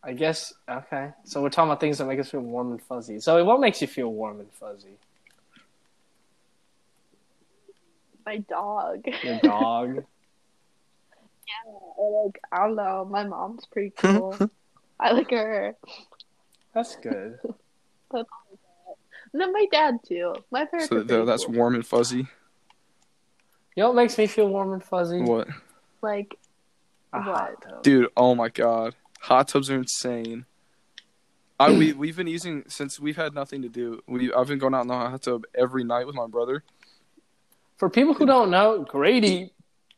I 0.02 0.14
guess 0.14 0.54
okay. 0.68 1.12
So 1.24 1.42
we're 1.42 1.50
talking 1.50 1.68
about 1.70 1.78
things 1.80 1.98
that 1.98 2.06
make 2.06 2.18
us 2.18 2.30
feel 2.30 2.40
warm 2.40 2.70
and 2.72 2.82
fuzzy. 2.82 3.20
So 3.20 3.44
what 3.44 3.60
makes 3.60 3.82
you 3.82 3.86
feel 3.86 4.08
warm 4.12 4.40
and 4.40 4.50
fuzzy? 4.52 4.96
My 8.24 8.38
dog. 8.38 9.04
Your 9.22 9.38
dog. 9.40 10.04
Or, 11.96 12.26
like 12.26 12.40
I 12.52 12.58
don't 12.66 12.76
know. 12.76 13.04
My 13.10 13.24
mom's 13.24 13.66
pretty 13.66 13.90
cool. 13.96 14.38
I 15.00 15.10
like 15.10 15.30
her. 15.32 15.74
That's 16.74 16.96
good. 16.96 17.38
And 18.12 18.24
then 19.32 19.52
my 19.52 19.66
dad 19.70 19.98
too. 20.06 20.34
My 20.50 20.64
parents 20.64 20.88
so 20.88 20.98
are 20.98 21.04
th- 21.04 21.26
that's 21.26 21.44
cool. 21.44 21.54
warm 21.54 21.74
and 21.74 21.86
fuzzy. 21.86 22.26
You 23.76 23.82
know 23.84 23.88
what 23.88 23.96
makes 23.96 24.18
me 24.18 24.26
feel 24.26 24.48
warm 24.48 24.72
and 24.72 24.82
fuzzy? 24.82 25.20
What, 25.22 25.48
like 26.02 26.36
A 27.12 27.18
What? 27.18 27.24
hot 27.24 27.62
tub. 27.62 27.82
dude? 27.82 28.08
Oh 28.16 28.34
my 28.34 28.48
god, 28.48 28.94
hot 29.20 29.48
tubs 29.48 29.70
are 29.70 29.76
insane. 29.76 30.44
I 31.58 31.72
we 31.72 31.92
we've 32.02 32.16
been 32.16 32.26
using 32.26 32.64
since 32.68 32.98
we've 32.98 33.16
had 33.16 33.34
nothing 33.34 33.62
to 33.62 33.68
do. 33.68 34.00
We 34.08 34.32
I've 34.32 34.48
been 34.48 34.58
going 34.58 34.74
out 34.74 34.82
in 34.82 34.88
the 34.88 34.94
hot 34.94 35.22
tub 35.22 35.44
every 35.54 35.84
night 35.84 36.06
with 36.06 36.16
my 36.16 36.26
brother. 36.26 36.64
For 37.76 37.88
people 37.88 38.12
who 38.14 38.26
don't 38.26 38.50
know, 38.50 38.84
Grady, 38.86 39.52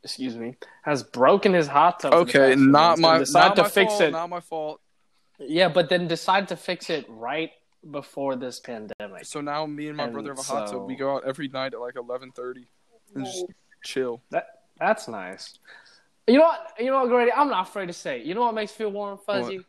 excuse 0.05 0.37
me, 0.37 0.57
has 0.85 1.03
broken 1.03 1.53
his 1.55 1.67
hot 1.67 1.99
tub. 2.01 2.13
Okay, 2.15 2.55
not 2.55 2.99
months 2.99 3.33
my 3.33 3.41
not 3.41 3.57
to 3.57 3.63
my 3.63 3.69
fix 3.69 3.93
fault, 3.95 4.03
it. 4.03 4.11
Not 4.13 4.29
my 4.31 4.41
fault. 4.41 4.81
Yeah, 5.41 5.69
but 5.69 5.89
then 5.89 6.07
decided 6.07 6.49
to 6.51 6.57
fix 6.57 6.91
it 6.91 7.07
right 7.09 7.51
before 7.91 8.37
this 8.37 8.61
pandemic. 8.61 9.25
So 9.25 9.41
now 9.41 9.67
me 9.67 9.89
and 9.89 9.97
my 9.97 10.05
And 10.05 10.13
brother 10.13 10.31
have 10.31 10.39
a 10.39 10.43
hot 10.43 10.69
so- 10.69 10.79
tub. 10.81 10.87
We 10.89 10.95
go 10.97 11.17
out 11.17 11.25
every 11.25 11.49
night 11.49 11.75
at 11.75 11.81
like 11.81 11.97
eleven 11.97 12.31
thirty 12.33 12.67
and 13.15 13.25
just 13.25 13.47
chill. 13.85 14.23
That 14.31 14.47
That's 14.79 15.09
nice. 15.09 15.59
You 16.29 16.35
know 16.39 16.45
what? 16.45 16.73
You 16.79 16.87
know 16.87 17.01
what, 17.01 17.09
Grady? 17.09 17.33
I'm 17.33 17.49
not 17.49 17.69
afraid 17.69 17.87
to 17.87 17.93
say. 17.93 18.21
it. 18.21 18.27
You 18.27 18.35
know 18.35 18.43
what 18.43 18.55
makes 18.55 18.73
me 18.73 18.85
feel 18.85 18.91
warm 18.93 19.13
and 19.13 19.21
fuzzy? 19.21 19.61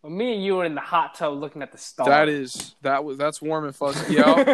When 0.00 0.16
me 0.16 0.34
and 0.34 0.44
you 0.44 0.56
were 0.56 0.64
in 0.64 0.74
the 0.74 0.80
hot 0.80 1.14
tub 1.14 1.38
looking 1.38 1.62
at 1.62 1.70
the 1.72 1.78
stars. 1.78 2.08
That 2.08 2.28
is 2.28 2.74
that 2.82 3.04
was 3.04 3.16
that's 3.18 3.40
warm 3.40 3.64
and 3.64 3.74
fuzzy. 3.74 4.14
Yep, 4.14 4.46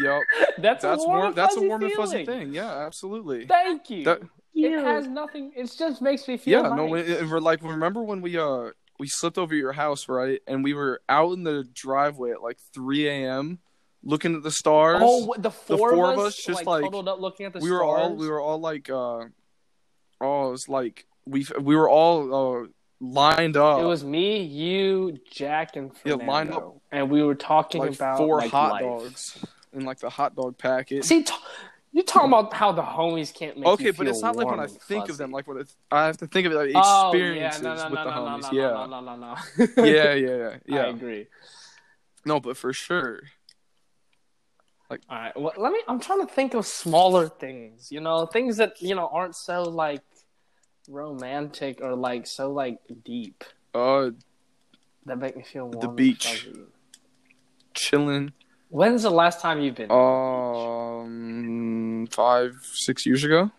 yep. 0.00 0.22
that's, 0.58 0.82
That's 0.82 1.02
a 1.04 1.06
warm, 1.06 1.18
warm. 1.20 1.34
That's 1.34 1.54
a 1.54 1.56
fuzzy 1.56 1.68
warm 1.68 1.82
and 1.84 1.92
fuzzy 1.92 2.24
thing. 2.26 2.52
Yeah, 2.54 2.70
absolutely. 2.86 3.46
Thank 3.46 3.90
you. 3.90 4.04
That- 4.04 4.22
it 4.54 4.72
has 4.82 5.06
nothing. 5.06 5.52
It 5.54 5.72
just 5.78 6.02
makes 6.02 6.26
me 6.26 6.36
feel. 6.36 6.62
yeah, 6.62 6.68
no, 6.70 6.88
nice. 6.88 6.90
when, 6.90 7.04
and 7.18 7.30
we're 7.30 7.38
like, 7.38 7.62
remember 7.62 8.02
when 8.02 8.20
we 8.20 8.36
uh 8.38 8.70
we 8.98 9.06
slipped 9.08 9.38
over 9.38 9.54
your 9.54 9.72
house, 9.72 10.08
right? 10.08 10.40
And 10.46 10.64
we 10.64 10.74
were 10.74 11.00
out 11.08 11.32
in 11.32 11.44
the 11.44 11.64
driveway 11.72 12.32
at 12.32 12.42
like 12.42 12.58
three 12.74 13.08
a.m. 13.08 13.58
looking 14.02 14.34
at 14.34 14.42
the 14.42 14.50
stars. 14.50 15.02
Oh, 15.04 15.34
the 15.38 15.50
four, 15.50 15.76
four 15.90 16.12
of 16.12 16.18
us, 16.18 16.38
us 16.38 16.44
just, 16.44 16.66
like, 16.66 16.84
up 16.84 17.20
looking 17.20 17.46
at 17.46 17.52
the 17.52 17.60
we 17.60 17.66
stars. 17.68 17.78
were 17.80 17.84
all 17.84 18.14
we 18.16 18.28
were 18.28 18.40
all 18.40 18.58
like 18.58 18.90
uh 18.90 19.24
oh, 20.20 20.48
it 20.48 20.50
was 20.50 20.68
like 20.68 21.06
we 21.26 21.46
we 21.60 21.76
were 21.76 21.88
all 21.88 22.62
uh 22.64 22.66
lined 23.00 23.56
up. 23.56 23.80
It 23.80 23.84
was 23.84 24.04
me, 24.04 24.42
you, 24.42 25.18
Jack, 25.30 25.76
and 25.76 25.96
Fernando, 25.96 26.24
Yeah, 26.24 26.30
lined 26.30 26.52
up. 26.52 26.76
and 26.90 27.10
we 27.10 27.22
were 27.22 27.36
talking 27.36 27.80
like 27.82 27.94
about 27.94 28.18
four 28.18 28.38
like, 28.38 28.50
hot 28.50 28.70
life. 28.72 28.82
dogs 28.82 29.44
in 29.72 29.84
like 29.84 30.00
the 30.00 30.10
hot 30.10 30.34
dog 30.34 30.58
packet. 30.58 31.04
See, 31.04 31.22
t- 31.22 31.32
you 31.98 32.04
talking 32.04 32.28
about 32.28 32.52
how 32.54 32.70
the 32.72 32.82
homies 32.82 33.34
can't 33.34 33.56
make 33.58 33.66
okay, 33.66 33.90
but 33.90 34.06
it's 34.06 34.22
not 34.22 34.36
like 34.36 34.48
when 34.48 34.60
I 34.60 34.66
think 34.68 35.08
of 35.08 35.16
them, 35.18 35.30
like 35.32 35.46
what 35.48 35.56
it's, 35.58 35.76
I 35.90 36.06
have 36.06 36.16
to 36.18 36.26
think 36.26 36.46
of 36.46 36.52
it 36.52 36.56
like 36.56 36.70
Oh, 36.74 37.10
experiences 37.10 37.62
yeah, 37.62 37.68
no, 37.68 37.74
no, 37.76 37.90
with 37.90 37.98
no, 37.98 38.04
the 38.04 38.10
homies. 38.10 38.52
yeah. 38.52 38.70
no, 38.70 38.86
no, 38.86 39.00
no, 39.00 39.16
no, 39.16 39.34
no. 39.34 39.84
yeah, 39.84 40.14
yeah, 40.14 40.36
yeah, 40.36 40.56
yeah. 40.66 40.82
I 40.82 40.88
agree. 40.88 41.26
No, 42.24 42.40
but 42.40 42.56
for 42.56 42.72
sure. 42.72 43.22
Like, 44.90 45.00
all 45.10 45.18
right, 45.18 45.38
well, 45.38 45.52
let 45.58 45.72
me. 45.72 45.80
I'm 45.88 46.00
trying 46.00 46.20
to 46.26 46.32
think 46.32 46.54
of 46.54 46.64
smaller 46.66 47.28
things. 47.28 47.90
You 47.92 48.00
know, 48.00 48.24
things 48.26 48.56
that 48.56 48.80
you 48.80 48.94
know 48.94 49.08
aren't 49.12 49.36
so 49.36 49.62
like 49.64 50.02
romantic 50.88 51.80
or 51.82 51.94
like 51.94 52.26
so 52.26 52.50
like 52.52 52.78
deep 53.04 53.44
Uh, 53.74 54.10
that 55.04 55.18
make 55.18 55.36
me 55.36 55.42
feel 55.42 55.68
warm. 55.68 55.80
The 55.80 55.88
beach. 55.88 56.26
fuzzy. 56.26 56.60
chilling. 57.74 58.32
When's 58.70 59.02
the 59.02 59.10
last 59.10 59.40
time 59.40 59.60
you've 59.62 59.74
been? 59.76 59.90
Um, 59.90 59.98
five, 62.06 62.60
six 62.72 63.04
years 63.06 63.24
ago. 63.24 63.50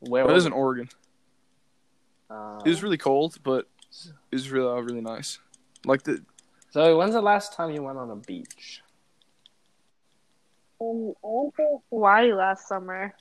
Where 0.00 0.24
But 0.24 0.30
it 0.30 0.34
was 0.34 0.44
was 0.44 0.46
in 0.46 0.52
Oregon. 0.52 0.88
Uh, 2.30 2.60
It 2.64 2.68
was 2.68 2.82
really 2.82 2.98
cold, 2.98 3.38
but 3.42 3.66
it 4.30 4.34
was 4.34 4.50
really, 4.50 4.68
uh, 4.68 4.80
really 4.82 5.00
nice. 5.00 5.38
Like 5.84 6.02
the 6.02 6.22
so 6.70 6.98
when's 6.98 7.14
the 7.14 7.22
last 7.22 7.54
time 7.54 7.70
you 7.70 7.82
went 7.82 7.98
on 7.98 8.10
a 8.10 8.16
beach? 8.16 8.82
Um, 10.80 11.14
I 11.24 11.28
went 11.58 11.82
Hawaii 11.90 12.32
last 12.34 12.68
summer, 12.68 13.14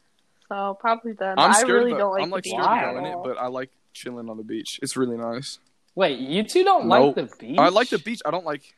so 0.50 0.78
probably 0.80 1.14
then. 1.14 1.36
I'm 1.40 1.52
I 1.52 1.62
really 1.62 1.92
of 1.94 1.98
it. 1.98 2.00
don't 2.02 2.12
like 2.12 2.24
I'm 2.24 2.30
like 2.32 2.44
the 2.44 2.50
scared 2.50 2.64
beach 2.66 2.84
of 2.84 2.94
going 2.96 3.06
it, 3.06 3.18
but 3.24 3.38
I 3.38 3.48
like 3.48 3.70
chilling 3.94 4.30
on 4.30 4.38
the 4.38 4.44
beach. 4.44 4.80
It's 4.84 4.98
really 4.98 5.16
nice. 5.18 5.60
Wait, 5.96 6.20
you 6.20 6.44
two 6.44 6.66
don't 6.66 6.88
Nope. 6.88 7.16
like 7.16 7.30
the 7.30 7.36
beach? 7.38 7.58
I 7.58 7.70
like 7.70 7.90
the 7.90 8.00
beach. 8.00 8.22
I 8.26 8.32
don't 8.32 8.46
like 8.46 8.76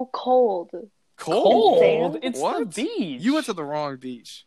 Oh, 0.00 0.68
cold. 1.16 1.80
cold. 1.80 2.18
It's 2.22 2.40
What? 2.40 2.58
the 2.74 2.82
beach. 2.84 3.20
You 3.22 3.34
went 3.34 3.46
to 3.46 3.52
the 3.52 3.64
wrong 3.64 3.96
beach. 3.96 4.46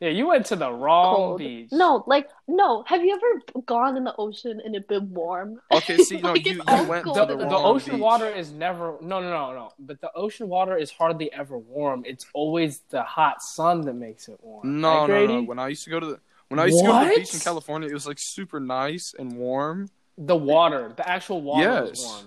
yeah, 0.00 0.10
you 0.10 0.26
went 0.26 0.46
to 0.46 0.56
the 0.56 0.70
wrong 0.70 1.14
Cold. 1.16 1.38
beach. 1.38 1.68
No, 1.72 2.04
like 2.06 2.28
no. 2.46 2.82
Have 2.86 3.02
you 3.04 3.14
ever 3.14 3.62
gone 3.64 3.96
in 3.96 4.04
the 4.04 4.14
ocean 4.18 4.60
and 4.64 4.74
it 4.74 4.86
been 4.88 5.08
warm? 5.14 5.60
Okay, 5.72 5.96
see, 5.98 6.18
no, 6.20 6.32
Like, 6.32 6.44
you, 6.44 6.54
you 6.54 6.84
went 6.84 7.04
to 7.06 7.12
the, 7.12 7.26
the, 7.26 7.32
in 7.34 7.38
the, 7.38 7.48
the 7.48 7.56
ocean 7.56 7.92
beach. 7.94 8.02
water 8.02 8.28
is 8.28 8.50
never 8.50 8.96
no 9.00 9.20
no 9.20 9.30
no 9.30 9.52
no 9.54 9.72
but 9.78 10.00
the 10.00 10.10
ocean 10.14 10.48
water 10.48 10.76
is 10.76 10.90
hardly 10.90 11.32
ever 11.32 11.56
warm 11.58 12.02
it's 12.04 12.26
always 12.34 12.80
the 12.90 13.02
hot 13.02 13.40
sun 13.42 13.80
that 13.82 13.94
makes 13.94 14.28
it 14.28 14.38
warm 14.42 14.80
No, 14.80 15.06
right, 15.08 15.28
no, 15.28 15.40
no. 15.40 15.42
When 15.42 15.58
I 15.58 15.68
used 15.68 15.84
to 15.84 15.90
go 15.90 16.00
to 16.00 16.06
the 16.06 16.20
when 16.48 16.60
I 16.60 16.66
used 16.66 16.80
to 16.80 16.86
go 16.86 17.00
to 17.00 17.08
the 17.08 17.14
beach 17.20 17.32
in 17.34 17.40
California, 17.40 17.88
it 17.88 17.94
was 17.94 18.06
like 18.06 18.18
super 18.20 18.60
nice 18.60 19.14
and 19.18 19.32
warm. 19.38 19.88
the 20.18 20.36
water 20.36 20.92
the 20.96 21.08
actual 21.08 21.40
water 21.40 21.84
is 21.84 22.00
Yes. 22.00 22.04
warm 22.04 22.26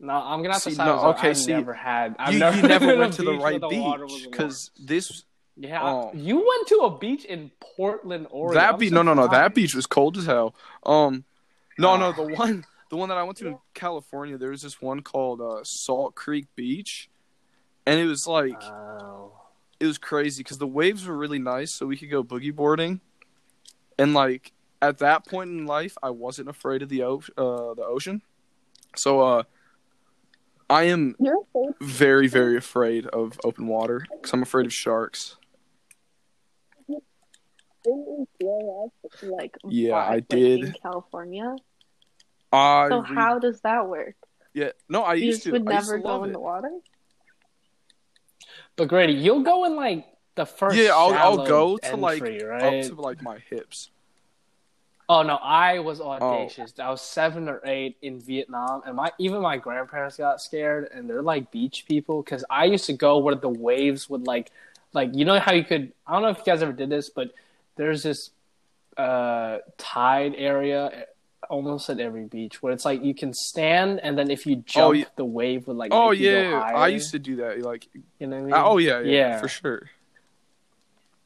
no 0.00 0.12
i'm 0.14 0.42
gonna 0.42 0.54
have 0.54 0.62
to 0.62 0.70
say 0.70 0.84
no, 0.84 0.98
okay 1.10 1.30
i've 1.30 1.38
see, 1.38 1.52
never 1.52 1.74
had 1.74 2.16
i've 2.18 2.32
you, 2.32 2.40
never, 2.40 2.56
you 2.56 2.68
never 2.68 2.96
went 2.98 3.12
to 3.14 3.22
the 3.22 3.34
right 3.34 3.60
the 3.60 3.68
beach 3.68 4.26
because 4.30 4.70
this 4.82 5.24
yeah 5.56 5.80
oh. 5.82 6.10
you 6.14 6.36
went 6.36 6.66
to 6.68 6.76
a 6.84 6.98
beach 6.98 7.24
in 7.24 7.50
portland 7.76 8.26
oregon. 8.30 8.62
That 8.62 8.78
beach 8.78 8.92
no 8.92 9.02
no 9.02 9.14
no 9.14 9.28
that 9.28 9.54
beach 9.54 9.74
was 9.74 9.86
cold 9.86 10.16
as 10.16 10.26
hell. 10.26 10.54
Um, 10.84 11.24
no 11.78 11.96
no 11.96 12.12
the 12.12 12.34
one 12.34 12.64
the 12.90 12.96
one 12.96 13.08
that 13.08 13.18
I 13.18 13.22
went 13.22 13.38
to 13.38 13.46
in 13.46 13.58
California 13.74 14.36
there 14.36 14.50
was 14.50 14.62
this 14.62 14.82
one 14.82 15.00
called 15.00 15.40
uh, 15.40 15.60
Salt 15.64 16.14
Creek 16.14 16.46
Beach, 16.54 17.08
and 17.86 17.98
it 17.98 18.06
was 18.06 18.26
like 18.26 18.62
oh. 18.62 19.32
it 19.78 19.86
was 19.86 19.98
crazy 19.98 20.42
because 20.42 20.58
the 20.58 20.66
waves 20.66 21.06
were 21.06 21.16
really 21.16 21.38
nice, 21.38 21.74
so 21.74 21.86
we 21.86 21.96
could 21.96 22.10
go 22.10 22.22
boogie 22.22 22.54
boarding, 22.54 23.00
and 23.98 24.12
like 24.12 24.52
at 24.82 24.98
that 24.98 25.26
point 25.26 25.50
in 25.50 25.66
life, 25.66 25.96
I 26.02 26.10
wasn't 26.10 26.48
afraid 26.48 26.82
of 26.82 26.88
the 26.88 27.02
o- 27.04 27.22
uh, 27.36 27.74
the 27.74 27.84
ocean, 27.84 28.22
so 28.96 29.20
uh, 29.20 29.42
I 30.70 30.84
am 30.84 31.16
very 31.80 32.28
very 32.28 32.56
afraid 32.56 33.06
of 33.06 33.38
open 33.44 33.66
water 33.66 34.06
because 34.12 34.32
I'm 34.32 34.42
afraid 34.42 34.66
of 34.66 34.72
sharks. 34.72 35.36
Didn't 36.86 37.02
you 38.06 38.28
feel 38.38 38.92
like 39.22 39.52
Yeah, 39.68 39.94
vibe, 39.94 40.06
I 40.06 40.10
like, 40.14 40.28
did. 40.28 40.62
in 40.64 40.72
California. 40.82 41.56
I 42.52 42.86
So 42.86 43.00
re- 43.02 43.14
how 43.16 43.38
does 43.38 43.60
that 43.62 43.88
work? 43.88 44.14
yeah 44.52 44.70
no 44.88 45.02
I 45.02 45.14
You 45.14 45.26
used 45.26 45.38
just 45.38 45.44
to 45.44 45.52
would 45.52 45.68
I 45.68 45.74
used 45.74 45.86
never 45.88 45.98
go 45.98 46.22
in 46.24 46.30
it. 46.30 46.32
the 46.34 46.40
water. 46.40 46.70
but 48.76 48.88
grady 48.88 49.12
you'll 49.14 49.42
go 49.42 49.64
in 49.64 49.76
like 49.76 50.06
the 50.36 50.44
first 50.46 50.78
Yeah, 50.78 50.90
I'll 50.92 51.12
I'll 51.14 51.36
shallow 51.36 51.46
go 51.46 51.78
to 51.78 51.96
like 51.96 52.22
right? 52.22 52.62
up 52.84 52.88
to 52.88 52.94
like 53.00 53.22
my 53.22 53.38
hips. 53.50 53.90
Oh 55.12 55.22
no, 55.22 55.34
I 55.42 55.80
was 55.80 56.00
Oh. 56.00 56.10
audacious. 56.12 56.72
I 56.78 56.88
was 56.88 57.02
seven 57.02 57.48
or 57.48 57.60
eight 57.64 57.96
in 58.00 58.20
Vietnam, 58.20 58.82
and 58.86 58.94
my 58.94 59.10
even 59.18 59.40
my 59.42 59.56
grandparents 59.56 60.16
got 60.16 60.40
scared, 60.40 60.88
and 60.94 61.10
they're 61.10 61.20
like 61.20 61.50
beach 61.50 61.84
people 61.88 62.22
because 62.22 62.44
I 62.48 62.66
used 62.66 62.84
to 62.86 62.92
go 62.92 63.18
where 63.18 63.34
the 63.34 63.48
waves 63.48 64.08
would 64.08 64.24
like, 64.28 64.52
like 64.92 65.10
you 65.12 65.24
know 65.24 65.40
how 65.40 65.52
you 65.52 65.64
could. 65.64 65.92
I 66.06 66.12
don't 66.12 66.22
know 66.22 66.28
if 66.28 66.38
you 66.38 66.44
guys 66.44 66.62
ever 66.62 66.72
did 66.72 66.90
this, 66.90 67.10
but 67.10 67.32
there's 67.74 68.04
this 68.04 68.30
uh, 68.96 69.58
tide 69.78 70.34
area 70.36 71.06
almost 71.48 71.90
at 71.90 71.98
every 71.98 72.26
beach 72.26 72.62
where 72.62 72.72
it's 72.72 72.84
like 72.84 73.02
you 73.02 73.12
can 73.12 73.34
stand, 73.34 73.98
and 74.04 74.16
then 74.16 74.30
if 74.30 74.46
you 74.46 74.56
jump, 74.64 74.90
Oh, 74.90 74.92
yeah. 74.92 75.06
the 75.16 75.24
wave 75.24 75.66
would 75.66 75.76
like. 75.76 75.90
Oh 75.92 76.12
yeah, 76.12 76.62
I 76.64 76.86
used 76.86 77.10
to 77.10 77.18
do 77.18 77.34
that. 77.42 77.60
Like 77.62 77.88
You 78.20 78.28
know 78.28 78.36
what 78.36 78.42
I 78.42 78.46
mean? 78.46 78.54
oh 78.54 78.78
yeah, 78.78 79.00
yeah, 79.00 79.10
Yeah. 79.10 79.40
for 79.40 79.48
sure. 79.48 79.90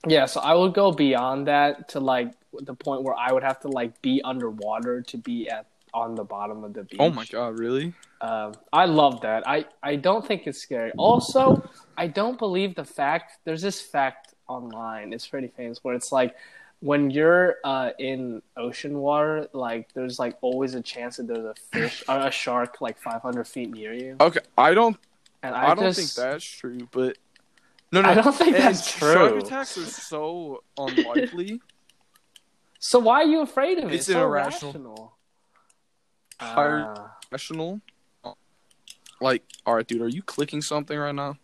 Yeah, 0.07 0.25
so 0.25 0.41
I 0.41 0.55
would 0.55 0.73
go 0.73 0.91
beyond 0.93 1.49
that 1.49 1.91
to 1.91 2.01
like 2.01 2.33
the 2.63 2.75
point 2.75 3.03
where 3.03 3.15
I 3.15 3.33
would 3.33 3.43
have 3.43 3.61
to 3.61 3.69
like 3.69 4.01
be 4.03 4.21
underwater 4.25 5.03
to 5.03 5.17
be 5.17 5.49
at 5.49 5.67
on 5.93 6.17
the 6.17 6.25
bottom 6.25 6.65
of 6.65 6.75
the 6.75 6.83
beach. 6.83 6.99
Oh 7.01 7.11
my 7.11 7.25
god, 7.25 7.59
really? 7.59 7.95
Um, 8.21 8.53
I 8.73 8.87
love 8.87 9.21
that. 9.23 9.47
I 9.47 9.67
I 9.83 9.97
don't 9.97 10.27
think 10.27 10.47
it's 10.47 10.61
scary. 10.61 10.93
Also, 10.99 11.69
I 11.97 12.09
don't 12.09 12.39
believe 12.39 12.75
the 12.75 12.85
fact. 12.85 13.39
There's 13.45 13.63
this 13.63 13.81
fact 13.81 14.35
online. 14.49 15.13
It's 15.13 15.27
pretty 15.27 15.49
famous 15.49 15.79
where 15.83 15.95
it's 15.95 16.13
like 16.13 16.35
when 16.81 17.11
you're 17.11 17.57
uh, 17.65 17.91
in 17.99 18.43
ocean 18.57 18.99
water, 18.99 19.49
like 19.55 19.93
there's 19.95 20.19
like 20.19 20.37
always 20.43 20.75
a 20.75 20.83
chance 20.83 21.17
that 21.17 21.27
there's 21.27 21.45
a 21.45 21.55
fish 21.73 22.03
or 22.09 22.19
a 22.19 22.31
shark 22.31 22.81
like 22.81 22.99
500 22.99 23.49
feet 23.49 23.71
near 23.71 23.95
you. 23.95 24.17
Okay, 24.21 24.41
I 24.59 24.75
don't 24.75 24.97
And 25.43 25.55
I, 25.55 25.71
I, 25.71 25.75
don't 25.75 25.85
just, 25.85 25.99
think 25.99 26.27
that's 26.27 26.45
true, 26.45 26.87
but 26.91 27.17
no, 27.91 28.03
no, 28.03 28.09
I 28.11 28.15
don't 28.15 28.35
think 28.35 28.57
that's 28.57 28.93
true. 28.93 29.13
Shark 29.13 29.37
attacks 29.37 29.79
are 29.79 29.87
so 29.87 30.63
unlikely. 30.77 31.63
So 32.87 32.99
why 32.99 33.23
are 33.23 33.27
you 33.27 33.41
afraid 33.41 33.79
of 33.79 33.91
it? 33.91 33.95
It's 33.95 34.07
so 34.09 34.23
irrational. 34.23 34.73
rational. 34.73 35.17
Higher- 36.39 36.95
Ah. 38.23 38.35
Like, 39.23 39.43
all 39.65 39.75
right, 39.75 39.87
dude, 39.87 40.03
are 40.03 40.09
you 40.09 40.23
clicking 40.23 40.61
something 40.61 40.99
right 40.99 41.15
now? 41.15 41.39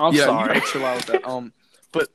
I'm 0.00 0.14
yeah, 0.14 0.24
sorry. 0.24 0.54
you 0.54 0.60
chill 0.62 0.86
out 0.86 0.96
with 0.96 1.06
that. 1.08 1.24
Um, 1.28 1.52
but 1.92 2.08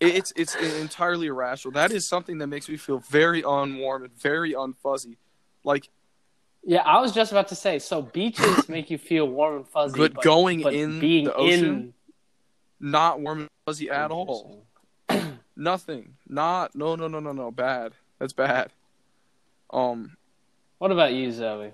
it's 0.00 0.32
it's 0.34 0.54
entirely 0.54 1.26
irrational. 1.26 1.72
That 1.72 1.92
is 1.92 2.08
something 2.08 2.38
that 2.38 2.46
makes 2.46 2.70
me 2.70 2.78
feel 2.78 3.00
very 3.00 3.42
unwarm 3.42 4.04
and 4.04 4.18
very 4.18 4.54
unfuzzy. 4.54 5.18
Like, 5.62 5.90
Yeah, 6.64 6.80
I 6.86 7.00
was 7.00 7.12
just 7.12 7.32
about 7.32 7.48
to 7.48 7.54
say. 7.54 7.80
So 7.80 8.00
beaches 8.00 8.66
make 8.70 8.88
you 8.88 8.96
feel 8.96 9.28
warm 9.28 9.56
and 9.56 9.68
fuzzy, 9.68 9.98
But 9.98 10.22
going 10.22 10.62
but 10.62 10.72
in 10.72 11.00
being 11.00 11.24
the 11.24 11.34
ocean, 11.34 11.64
in 11.64 11.94
not 12.80 13.20
warm 13.20 13.40
and 13.40 13.50
fuzzy 13.66 13.90
at 13.90 14.10
all. 14.10 14.66
Nothing. 15.56 16.14
Not 16.28 16.74
no 16.74 16.96
no 16.96 17.08
no 17.08 17.20
no 17.20 17.32
no 17.32 17.50
bad. 17.50 17.92
That's 18.18 18.32
bad. 18.32 18.72
Um, 19.72 20.16
What 20.78 20.92
about 20.92 21.12
you, 21.12 21.32
Zoe? 21.32 21.72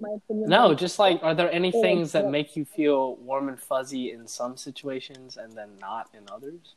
My 0.00 0.08
opinion 0.16 0.48
No, 0.48 0.74
just 0.74 0.98
like, 0.98 1.22
are 1.22 1.34
there 1.34 1.50
any 1.52 1.72
Oh, 1.72 1.82
things 1.82 2.12
that 2.12 2.30
make 2.30 2.56
you 2.56 2.64
feel 2.64 3.14
warm 3.16 3.48
and 3.48 3.60
fuzzy 3.60 4.10
in 4.10 4.26
some 4.26 4.56
situations 4.56 5.36
and 5.36 5.52
then 5.52 5.78
not 5.80 6.08
in 6.14 6.24
others? 6.32 6.74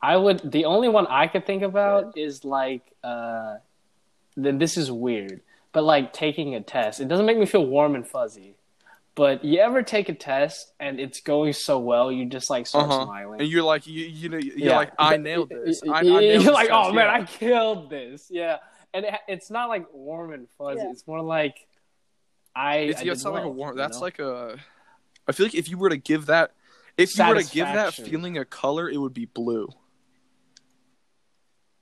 I 0.00 0.16
would. 0.16 0.50
The 0.50 0.64
only 0.64 0.88
one 0.88 1.06
I 1.08 1.26
could 1.26 1.44
think 1.44 1.62
about 1.62 2.16
is 2.16 2.44
like, 2.44 2.82
uh, 3.04 3.58
then 4.34 4.56
this 4.58 4.78
is 4.78 4.90
weird, 4.90 5.42
but 5.72 5.84
like 5.84 6.14
taking 6.14 6.54
a 6.54 6.60
test. 6.62 7.00
It 7.00 7.08
doesn't 7.08 7.26
make 7.26 7.36
me 7.36 7.44
feel 7.44 7.66
warm 7.66 7.94
and 7.94 8.06
fuzzy. 8.06 8.54
But 9.16 9.44
you 9.44 9.58
ever 9.60 9.82
take 9.82 10.08
a 10.08 10.14
test 10.14 10.72
and 10.78 11.00
it's 11.00 11.20
going 11.20 11.52
so 11.52 11.78
well, 11.78 12.10
you 12.12 12.26
just 12.26 12.48
like 12.48 12.66
start 12.66 12.88
Uh-huh. 12.88 13.04
smiling. 13.04 13.40
and 13.40 13.48
you're 13.50 13.62
like 13.64 13.86
you 13.86 14.06
you 14.06 14.28
know 14.28 14.38
you're 14.38 14.56
Yeah. 14.56 14.76
like 14.76 14.92
I 14.98 15.16
nailed 15.16 15.48
this. 15.50 15.82
I, 15.82 15.98
I 15.98 16.02
nailed 16.02 16.22
You're 16.22 16.38
this 16.38 16.46
like, 16.46 16.68
test, 16.68 16.80
oh 16.88 16.92
man, 16.92 17.06
yeah. 17.06 17.12
I 17.12 17.24
killed 17.24 17.90
this. 17.90 18.28
Yeah, 18.30 18.58
and 18.94 19.04
it, 19.04 19.14
it's 19.28 19.50
not 19.50 19.68
like 19.68 19.86
warm 19.92 20.32
and 20.32 20.48
fuzzy. 20.56 20.80
Yeah. 20.82 20.90
It's 20.92 21.06
more 21.06 21.20
like 21.22 21.56
I. 22.54 22.76
It's, 22.78 23.00
I 23.00 23.04
yeah, 23.04 23.12
it's 23.12 23.24
not 23.24 23.34
like 23.34 23.44
a 23.44 23.48
warm. 23.48 23.76
That's 23.76 23.98
know? 23.98 24.02
like 24.02 24.18
a. 24.20 24.56
I 25.26 25.32
feel 25.32 25.46
like 25.46 25.54
if 25.54 25.68
you 25.68 25.76
were 25.76 25.90
to 25.90 25.96
give 25.96 26.26
that, 26.26 26.52
if 26.96 27.16
you 27.18 27.24
were 27.26 27.42
to 27.42 27.50
give 27.50 27.66
that 27.66 27.94
feeling 27.94 28.38
a 28.38 28.44
color, 28.44 28.88
it 28.88 28.96
would 28.96 29.14
be 29.14 29.26
blue. 29.26 29.68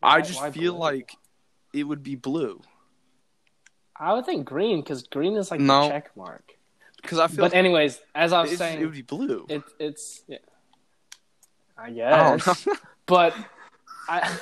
I 0.02 0.20
just 0.22 0.40
feel 0.52 0.72
blue? 0.72 0.80
like 0.80 1.12
it 1.74 1.84
would 1.84 2.02
be 2.02 2.14
blue 2.14 2.62
I 4.00 4.14
would 4.14 4.24
think 4.26 4.46
green 4.46 4.80
because 4.80 5.02
green 5.02 5.36
is 5.36 5.50
like 5.50 5.60
No. 5.60 5.82
the 5.82 5.88
check 5.88 6.16
mark. 6.16 6.52
Because 7.02 7.18
I 7.18 7.26
feel 7.28 7.36
But 7.36 7.42
like 7.52 7.54
anyways, 7.54 8.00
as 8.14 8.32
I 8.32 8.42
was 8.42 8.52
it's- 8.52 8.58
saying, 8.58 8.80
it 8.80 8.84
would 8.84 8.94
be 8.94 9.02
blue. 9.02 9.46
it, 9.48 9.62
it's 9.78 10.22
yeah. 10.28 10.38
I 11.76 11.86
I 11.86 11.90
guess, 11.92 12.64
don't 12.64 12.78
but 13.06 13.34
I, 14.08 14.36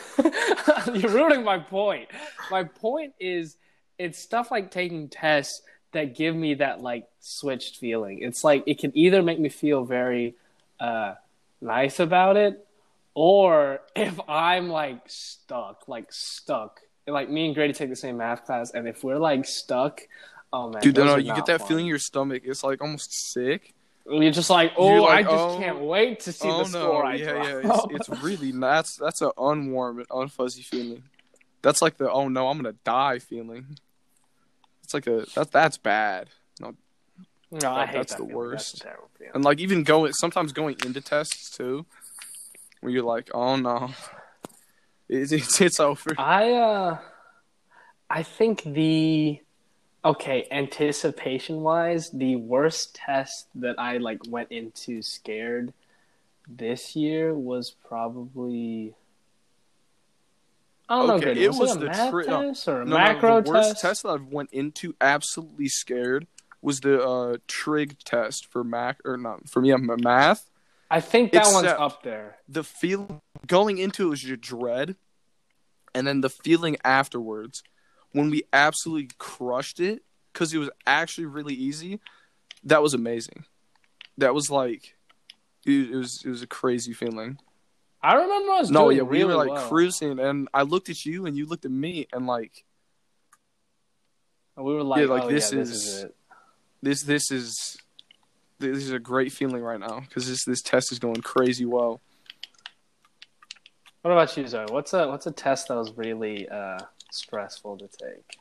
you're 0.95 1.11
ruining 1.11 1.45
my 1.45 1.59
point. 1.59 2.09
My 2.51 2.65
point 2.65 3.15
is, 3.21 3.57
it's 3.99 4.19
stuff 4.19 4.51
like 4.51 4.71
taking 4.71 5.09
tests 5.09 5.63
that 5.93 6.15
give 6.15 6.35
me 6.35 6.55
that 6.55 6.81
like 6.81 7.07
switched 7.21 7.77
feeling. 7.79 8.21
It's 8.23 8.43
like 8.45 8.63
it 8.67 8.79
can 8.79 8.97
either 8.97 9.23
make 9.23 9.39
me 9.39 9.49
feel 9.49 9.85
very 9.85 10.35
uh, 10.81 11.15
nice 11.61 12.01
about 12.01 12.37
it, 12.37 12.67
or 13.15 13.81
if 13.97 14.19
I'm 14.29 14.69
like 14.69 15.01
stuck, 15.07 15.89
like 15.89 16.13
stuck. 16.13 16.81
Like 17.09 17.31
me 17.31 17.47
and 17.47 17.55
Grady 17.55 17.73
take 17.73 17.91
the 17.91 17.97
same 17.97 18.17
math 18.17 18.47
class, 18.47 18.71
and 18.73 18.89
if 18.89 19.05
we're 19.05 19.19
like 19.19 19.45
stuck, 19.47 20.01
oh 20.57 20.71
man, 20.71 20.83
Dude, 20.83 20.97
no, 20.97 21.17
you 21.17 21.35
get 21.35 21.47
that 21.47 21.61
fun. 21.61 21.69
feeling 21.69 21.85
in 21.85 21.89
your 21.89 21.99
stomach. 21.99 22.43
It's 22.45 22.65
like 22.65 22.81
almost 22.81 23.33
sick. 23.33 23.75
You're 24.09 24.31
just 24.31 24.51
like, 24.51 24.73
oh, 24.77 25.03
like, 25.03 25.27
I 25.27 25.31
just 25.31 25.35
oh, 25.35 25.59
can't 25.59 25.81
wait 25.81 26.21
to 26.21 26.33
see 26.33 26.49
oh 26.49 26.65
the 26.65 26.79
no, 26.79 26.85
score 26.85 27.05
I 27.05 27.15
yeah, 27.17 27.43
yeah, 27.43 27.61
it's, 27.91 28.09
it's 28.09 28.23
really 28.23 28.53
that's 28.53 28.97
that's 28.97 29.21
an 29.21 29.33
unwarm 29.37 29.99
and 29.99 30.09
unfuzzy 30.09 30.65
feeling. 30.65 31.03
That's 31.63 31.83
like 31.83 31.97
the 31.97 32.11
oh 32.11 32.29
no, 32.29 32.49
I'm 32.49 32.57
gonna 32.57 32.77
die 32.85 33.19
feeling. 33.19 33.79
It's 34.85 34.95
like 34.95 35.09
a 35.09 35.27
that 35.35 35.51
that's 35.51 35.77
bad. 35.77 36.29
no, 36.61 36.69
I 36.69 37.59
that- 37.59 37.89
hate 37.89 37.95
that's 37.95 38.13
that 38.13 38.19
the 38.19 38.27
feeling. 38.29 38.37
worst. 38.37 38.73
That's 38.75 38.85
terrible. 38.85 39.11
And 39.35 39.45
like 39.45 39.59
even 39.59 39.83
going 39.83 40.13
sometimes 40.13 40.53
going 40.53 40.77
into 40.85 41.01
tests 41.01 41.51
too, 41.57 41.85
where 42.81 42.93
you're 42.93 43.03
like, 43.03 43.31
oh 43.35 43.57
no, 43.57 43.91
it's 45.09 45.33
it's, 45.33 45.61
it's 45.61 45.81
over. 45.81 46.15
I 46.17 46.53
uh, 46.53 46.99
I 48.09 48.23
think 48.23 48.63
the 48.63 49.41
okay 50.07 50.47
anticipation 50.51 51.63
wise, 51.63 52.11
the 52.11 52.37
worst 52.37 52.95
test 52.95 53.49
that 53.57 53.79
I 53.79 53.99
like 53.99 54.21
went 54.29 54.51
into 54.51 55.03
scared 55.03 55.73
this 56.49 56.95
year 56.97 57.35
was 57.35 57.75
probably. 57.87 58.95
I 60.89 60.99
don't 60.99 61.07
know, 61.09 61.15
Okay, 61.15 61.25
Grady, 61.25 61.45
it 61.45 61.49
was, 61.49 61.59
was 61.59 61.71
it 61.73 61.77
a 61.77 61.81
the 61.81 61.87
math 61.87 62.11
tri- 62.11 62.25
test 62.25 62.69
or 62.69 62.83
a 62.83 62.85
No, 62.87 63.13
no, 63.13 63.41
the 63.43 63.51
worst 63.51 63.71
test? 63.71 63.81
test 63.83 64.03
that 64.05 64.09
I 64.09 64.17
went 64.17 64.51
into 64.53 64.95
absolutely 65.01 65.69
scared 65.69 66.29
was 66.63 66.81
the 66.81 67.03
uh, 67.03 67.37
trig 67.49 67.99
test 68.05 68.47
for 68.47 68.63
mac 68.63 69.01
or 69.05 69.17
not 69.17 69.49
for 69.49 69.61
me 69.61 69.71
I'm 69.71 69.91
a 69.91 69.97
math. 69.97 70.49
I 70.89 71.01
think 71.01 71.33
that 71.33 71.53
one's 71.53 71.67
up 71.67 72.05
there. 72.05 72.37
The 72.49 72.63
feel 72.63 73.21
going 73.47 73.79
into 73.79 74.07
it 74.07 74.11
was 74.11 74.25
your 74.25 74.37
dread, 74.37 74.95
and 75.95 76.07
then 76.07 76.21
the 76.21 76.31
feeling 76.31 76.77
afterwards 76.85 77.65
when 78.17 78.31
we 78.31 78.43
absolutely 78.53 79.11
crushed 79.19 79.79
it 79.79 80.03
because 80.33 80.55
it 80.55 80.59
was 80.59 80.71
actually 80.87 81.27
really 81.27 81.55
easy. 81.55 82.01
That 82.65 82.83
was 82.83 82.95
amazing. 82.95 83.45
That 84.19 84.35
was 84.35 84.51
like 84.51 84.97
it, 85.67 85.91
it 85.91 85.97
was 85.97 86.23
it 86.25 86.29
was 86.31 86.43
a 86.43 86.47
crazy 86.47 86.93
feeling. 86.95 87.39
I 88.03 88.15
remember 88.15 88.53
I 88.53 88.61
was 88.61 88.71
No, 88.71 88.89
yeah, 88.91 89.03
we 89.03 89.19
really 89.19 89.35
were 89.35 89.45
like 89.45 89.51
well. 89.51 89.69
cruising, 89.69 90.19
and 90.19 90.49
I 90.55 90.63
looked 90.63 90.89
at 90.89 91.05
you, 91.05 91.27
and 91.27 91.37
you 91.37 91.45
looked 91.47 91.65
at 91.65 91.71
me, 91.71 92.07
and 92.13 92.27
like 92.27 92.65
we 94.57 94.73
were 94.75 94.83
like, 94.83 95.01
Yeah, 95.03 95.07
like, 95.09 95.25
oh, 95.25 95.29
this 95.31 95.53
yeah, 95.53 95.59
this 95.59 95.71
is- 95.71 95.87
is 95.87 96.03
it. 96.05 96.15
this 96.83 97.03
this 97.03 97.31
is 97.31 97.77
this 98.59 98.79
is 98.79 98.91
a 98.93 98.99
great 98.99 99.33
feeling 99.33 99.63
right 99.63 99.79
now 99.81 100.01
because 100.01 100.27
this 100.29 100.45
this 100.47 100.63
test 100.63 100.91
is 100.93 100.99
going 100.99 101.21
crazy 101.21 101.67
well. 101.67 102.01
What 104.03 104.13
about 104.13 104.35
you, 104.37 104.47
Zoe? 104.47 104.67
What's 104.71 104.95
a 104.95 105.09
what's 105.09 105.27
a 105.27 105.33
test 105.33 105.69
that 105.69 105.75
was 105.77 105.93
really 105.97 106.49
uh, 106.49 106.79
stressful 107.11 107.79
to 107.79 107.89
take? 107.89 108.39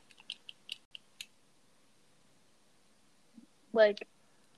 Like, 3.72 4.06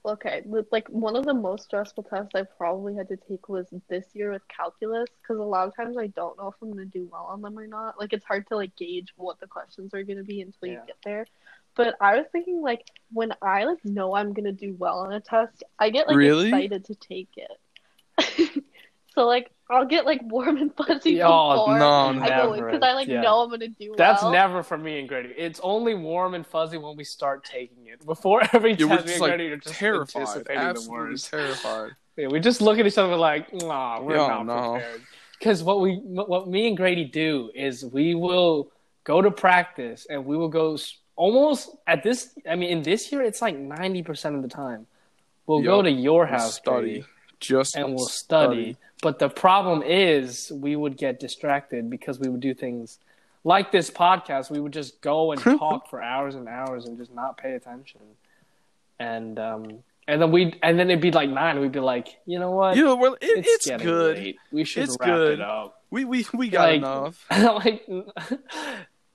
okay, 0.05 0.43
like 0.71 0.89
one 0.89 1.17
of 1.17 1.25
the 1.25 1.35
most 1.35 1.65
stressful 1.65 2.05
tests 2.05 2.35
I 2.35 2.43
probably 2.43 2.95
had 2.95 3.09
to 3.09 3.17
take 3.17 3.49
was 3.49 3.67
this 3.89 4.07
year 4.15 4.31
with 4.33 4.47
calculus 4.49 5.09
because 5.21 5.39
a 5.39 5.43
lot 5.45 5.67
of 5.69 5.77
times 5.77 5.97
I 5.99 6.07
don't 6.09 6.37
know 6.39 6.49
if 6.49 6.55
I'm 6.63 6.71
gonna 6.71 6.85
do 6.87 7.09
well 7.11 7.25
on 7.31 7.43
them 7.43 7.59
or 7.59 7.67
not. 7.67 7.99
Like, 7.99 8.13
it's 8.13 8.25
hard 8.25 8.47
to 8.49 8.57
like 8.57 8.77
gauge 8.77 9.13
what 9.17 9.41
the 9.41 9.47
questions 9.47 9.95
are 9.95 10.03
gonna 10.03 10.25
be 10.25 10.41
until 10.41 10.69
you 10.69 10.79
Yeah. 10.79 10.87
get 10.87 10.97
there. 11.05 11.27
But 11.77 11.97
I 12.01 12.17
was 12.17 12.27
thinking 12.33 12.61
like 12.63 12.85
when 13.13 13.33
I 13.43 13.65
like 13.65 13.85
know 13.85 14.15
I'm 14.15 14.33
gonna 14.33 14.53
do 14.53 14.75
well 14.79 15.01
on 15.01 15.13
a 15.13 15.21
test, 15.21 15.63
I 15.79 15.91
get 15.91 16.09
like 16.09 16.17
Really? 16.17 16.49
excited 16.49 16.85
to 16.87 16.95
take 16.95 17.31
it. 17.37 18.65
so 19.15 19.27
like 19.27 19.51
I'll 19.71 19.85
get 19.87 20.07
like 20.07 20.21
warm 20.25 20.57
and 20.57 20.75
fuzzy 20.75 21.23
Oh, 21.23 21.51
before 21.51 21.79
no, 21.79 21.87
I 22.23 22.29
go 22.29 22.53
never. 22.55 22.67
because 22.67 22.83
I 22.83 22.95
like 22.95 23.09
Yeah. 23.09 23.21
know 23.23 23.43
I'm 23.43 23.51
gonna 23.51 23.69
do 23.69 23.95
That's 23.97 24.23
well. 24.23 24.33
never 24.33 24.63
for 24.63 24.79
me 24.79 24.99
and 25.01 25.09
Grady. 25.09 25.35
It's 25.37 25.61
only 25.63 25.95
warm 25.95 26.35
and 26.35 26.47
fuzzy 26.47 26.79
when 26.79 26.97
we 26.97 27.05
start 27.05 27.45
taking 27.45 27.87
it. 27.87 28.05
Before 28.07 28.43
every 28.53 28.73
Yeah, 28.75 28.87
we're 28.87 28.97
test, 28.97 29.07
me 29.07 29.13
just 29.13 29.15
and 29.15 29.21
like 29.21 29.31
Grady 29.37 29.53
are 29.53 29.57
just 29.59 29.79
terrified, 29.79 30.21
anticipating 30.23 30.61
the 30.63 30.69
absolutely 30.71 30.99
worst. 31.11 31.31
terrified. 31.31 31.91
Yeah, 32.17 32.27
we 32.27 32.41
just 32.41 32.61
look 32.61 32.81
at 32.81 32.87
each 32.87 32.99
other 32.99 33.15
like, 33.15 33.53
nah, 33.55 34.01
we're 34.01 34.17
Yeah, 34.17 34.27
not 34.27 34.47
no. 34.47 34.73
prepared. 34.73 35.03
Because 35.39 35.63
what 35.63 35.81
we, 35.81 35.99
what 36.03 36.49
me 36.49 36.67
and 36.67 36.77
Grady 36.77 37.05
do 37.05 37.53
is 37.55 37.85
we 37.85 38.17
will 38.17 38.73
go 39.05 39.23
to 39.23 39.31
practice 39.31 40.05
and 40.11 40.27
we 40.27 40.37
will 40.37 40.49
go 40.49 40.77
almost 41.15 41.71
at 41.87 42.03
this. 42.03 42.31
I 42.51 42.57
mean, 42.57 42.71
in 42.71 42.83
this 42.83 43.13
year, 43.13 43.23
it's 43.23 43.41
like 43.41 43.57
ninety 43.57 44.03
percent 44.03 44.35
of 44.35 44.43
the 44.43 44.49
time. 44.49 44.89
We'll 45.47 45.63
go 45.63 45.81
to 45.81 45.91
your 45.91 46.25
We'll 46.27 46.33
house, 46.41 46.57
study, 46.57 46.87
Grady, 46.87 47.07
just 47.39 47.77
and 47.77 47.95
we'll 47.95 48.07
study. 48.07 48.77
But 49.03 49.19
the 49.19 49.29
problem 49.29 49.83
is, 49.83 50.51
we 50.55 50.75
would 50.75 50.97
get 50.97 51.21
distracted 51.21 51.89
because 51.89 52.19
we 52.19 52.29
would 52.29 52.41
do 52.41 52.53
things 52.55 52.99
like 53.45 53.71
this 53.71 53.91
podcast. 53.91 54.51
We 54.51 54.59
would 54.61 54.73
just 54.73 55.01
go 55.01 55.33
and 55.33 55.41
talk 55.41 55.89
for 55.89 56.03
hours 56.03 56.35
and 56.35 56.49
hours 56.49 56.87
and 56.87 56.99
just 56.99 57.15
not 57.15 57.37
pay 57.39 57.53
attention. 57.55 58.01
And 58.99 59.39
um, 59.39 59.85
and 60.09 60.21
then 60.21 60.33
we 60.33 60.59
and 60.63 60.79
then 60.79 60.91
it'd 60.91 61.01
be 61.01 61.13
like 61.13 61.31
nine. 61.31 61.61
We'd 61.61 61.71
be 61.71 61.79
like, 61.81 62.09
you 62.27 62.39
know 62.41 62.51
what? 62.51 62.77
You 62.77 62.85
know, 62.85 62.97
well, 62.97 63.15
it, 63.15 63.19
it's, 63.47 63.67
it's, 63.69 63.83
good. 63.83 64.17
late. 64.19 64.37
We 64.51 64.65
should 64.65 64.85
It's 64.85 64.97
wrap 64.99 65.09
good. 65.09 65.33
it 65.35 65.41
up. 65.41 65.83
We 65.91 66.05
we 66.05 66.27
we 66.35 66.49
got 66.49 66.69
Like- 66.69 66.77
enough. 66.79 67.25
like, 67.31 67.87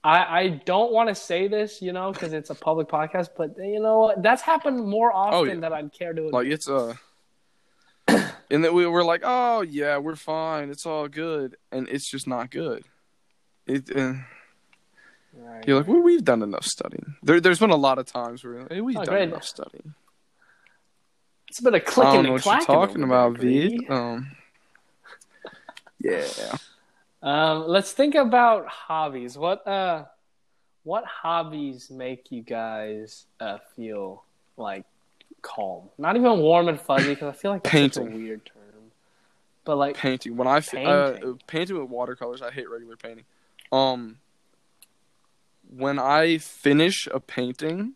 I 0.06 0.40
I 0.40 0.48
don't 0.66 0.94
want 0.94 1.10
to 1.10 1.16
say 1.16 1.48
this, 1.50 1.82
you 1.82 1.92
know, 1.92 2.14
because 2.14 2.32
it's 2.32 2.50
a 2.50 2.56
public 2.56 2.88
podcast, 2.88 3.30
but 3.38 3.58
you 3.58 3.82
know 3.82 4.00
what? 4.00 4.24
That's 4.24 4.42
happened 4.42 4.88
more 4.88 5.14
often 5.14 5.40
Oh, 5.40 5.44
yeah. 5.44 5.56
than 5.60 5.74
I'd 5.74 5.92
care 5.92 6.14
to. 6.14 6.30
Like 6.30 6.48
it's 6.48 6.70
uh 6.70 6.94
and 8.54 8.64
then 8.64 8.74
we 8.74 8.86
were 8.88 9.04
like, 9.04 9.22
oh 9.26 9.62
yeah, 9.62 9.98
we're 9.98 10.16
fine. 10.16 10.70
It's 10.70 10.86
all 10.86 11.10
good, 11.10 11.58
and 11.72 11.90
it's 11.90 12.10
just 12.10 12.28
not 12.28 12.50
good. 12.52 12.86
It. 13.68 13.90
Uh, 13.96 14.14
Right. 15.36 15.68
You're 15.68 15.78
like, 15.78 15.88
well, 15.88 16.00
we've 16.04 16.24
done 16.24 16.44
enough 16.44 16.64
studying. 16.64 17.16
There, 17.24 17.42
there's 17.42 17.58
been 17.58 17.72
a 17.72 17.76
lot 17.76 17.98
of 17.98 18.06
times 18.06 18.44
where 18.44 18.68
hey, 18.70 18.82
we've 18.82 18.96
Oh, 18.98 19.04
done 19.04 19.16
great. 19.16 19.30
enough 19.30 19.44
studying. 19.44 19.96
It's 21.50 21.60
been 21.60 21.74
a 21.74 21.78
I 21.78 21.80
clicking 21.80 22.14
don't 22.14 22.24
know 22.26 22.36
and 22.36 22.44
what 22.44 22.46
you're 22.46 22.66
talking 22.66 23.02
about. 23.04 23.40
Vid. 23.40 23.90
Um, 23.90 24.32
yeah. 26.00 26.56
Um, 27.24 27.68
let's 27.68 27.94
think 27.94 28.14
about 28.14 28.68
hobbies. 28.68 29.36
What 29.36 29.66
uh, 29.68 30.06
what 30.84 31.04
hobbies 31.06 31.90
make 31.90 32.32
you 32.32 32.44
guys 32.44 33.26
uh 33.40 33.58
feel 33.76 34.24
like 34.56 34.86
calm? 35.44 35.90
Not 36.00 36.16
even 36.16 36.40
warm 36.40 36.68
and 36.68 36.82
fuzzy 36.82 37.10
because 37.10 37.36
I 37.36 37.38
feel 37.38 37.52
like 37.52 37.64
that's 37.64 37.96
such 37.96 37.98
a 37.98 38.10
weird 38.10 38.44
term. 38.46 38.64
But 39.66 39.78
like, 39.78 39.96
Painting. 39.96 40.36
When 40.36 40.48
I 40.48 40.58
uh, 40.58 40.62
Painting. 40.62 41.40
painting 41.46 41.80
with 41.80 41.90
watercolors, 41.90 42.42
I 42.42 42.52
hate 42.52 42.70
regular 42.70 42.98
painting. 42.98 43.26
Um, 43.72 44.18
when 45.70 46.00
I 46.00 46.38
finish 46.38 47.08
a 47.12 47.20
painting 47.20 47.94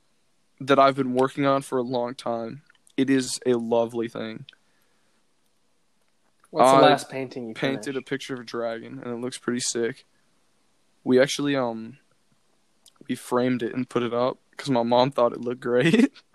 that 0.59 0.79
I've 0.79 0.95
been 0.95 1.13
working 1.13 1.45
on 1.45 1.61
for 1.61 1.77
a 1.77 1.83
long 1.83 2.15
time, 2.15 2.61
it 2.95 3.09
is 3.09 3.39
a 3.45 3.53
lovely 3.53 4.07
thing. 4.07 4.45
what's 6.49 6.71
the 6.71 6.77
I 6.77 6.81
last 6.81 7.09
painting 7.09 7.47
you 7.47 7.53
Painted 7.53 7.95
a 7.95 8.01
picture 8.01 8.33
of 8.33 8.39
a 8.39 8.43
dragon, 8.43 9.01
and 9.03 9.13
it 9.13 9.17
looks 9.17 9.37
pretty 9.37 9.59
sick. 9.59 10.05
We 11.03 11.19
actually 11.21 11.55
um, 11.55 11.97
we 13.07 13.15
framed 13.15 13.61
it 13.61 13.75
and 13.75 13.87
put 13.87 14.03
it 14.03 14.13
up 14.13 14.37
because 14.51 14.69
my 14.69 14.83
mom 14.83 15.11
thought 15.11 15.33
it 15.33 15.41
looked 15.41 15.61
great. 15.61 16.11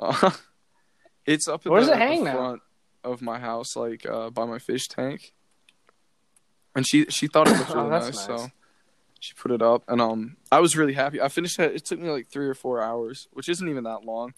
uh, 0.00 0.30
it's 1.26 1.46
up 1.46 1.64
in 1.66 1.70
Where 1.72 1.80
does 1.80 1.88
the, 1.90 1.94
it 1.94 1.98
hang 1.98 2.24
the 2.24 2.32
now? 2.32 2.36
front 2.36 2.62
of 3.04 3.22
my 3.22 3.38
house, 3.38 3.76
like 3.76 4.04
uh, 4.06 4.30
by 4.30 4.44
my 4.46 4.58
fish 4.58 4.88
tank. 4.88 5.32
And 6.74 6.86
she 6.86 7.04
she 7.06 7.26
thought 7.28 7.48
it 7.48 7.56
looked 7.58 7.70
Oh, 7.74 7.74
really 7.74 7.90
that's 7.90 8.06
nice, 8.06 8.28
nice. 8.28 8.42
so 8.42 8.50
she 9.20 9.34
put 9.34 9.50
it 9.50 9.60
up, 9.62 9.82
and 9.88 10.00
um, 10.00 10.36
I 10.50 10.60
was 10.60 10.76
really 10.76 10.94
happy. 10.94 11.20
I 11.20 11.28
finished 11.28 11.58
it. 11.58 11.74
It 11.74 11.84
took 11.84 12.00
me 12.00 12.08
like 12.10 12.28
three 12.28 12.48
or 12.48 12.54
four 12.54 12.80
hours, 12.82 13.28
which 13.32 13.48
isn't 13.48 13.68
even 13.68 13.84
that 13.84 14.04
long. 14.04 14.32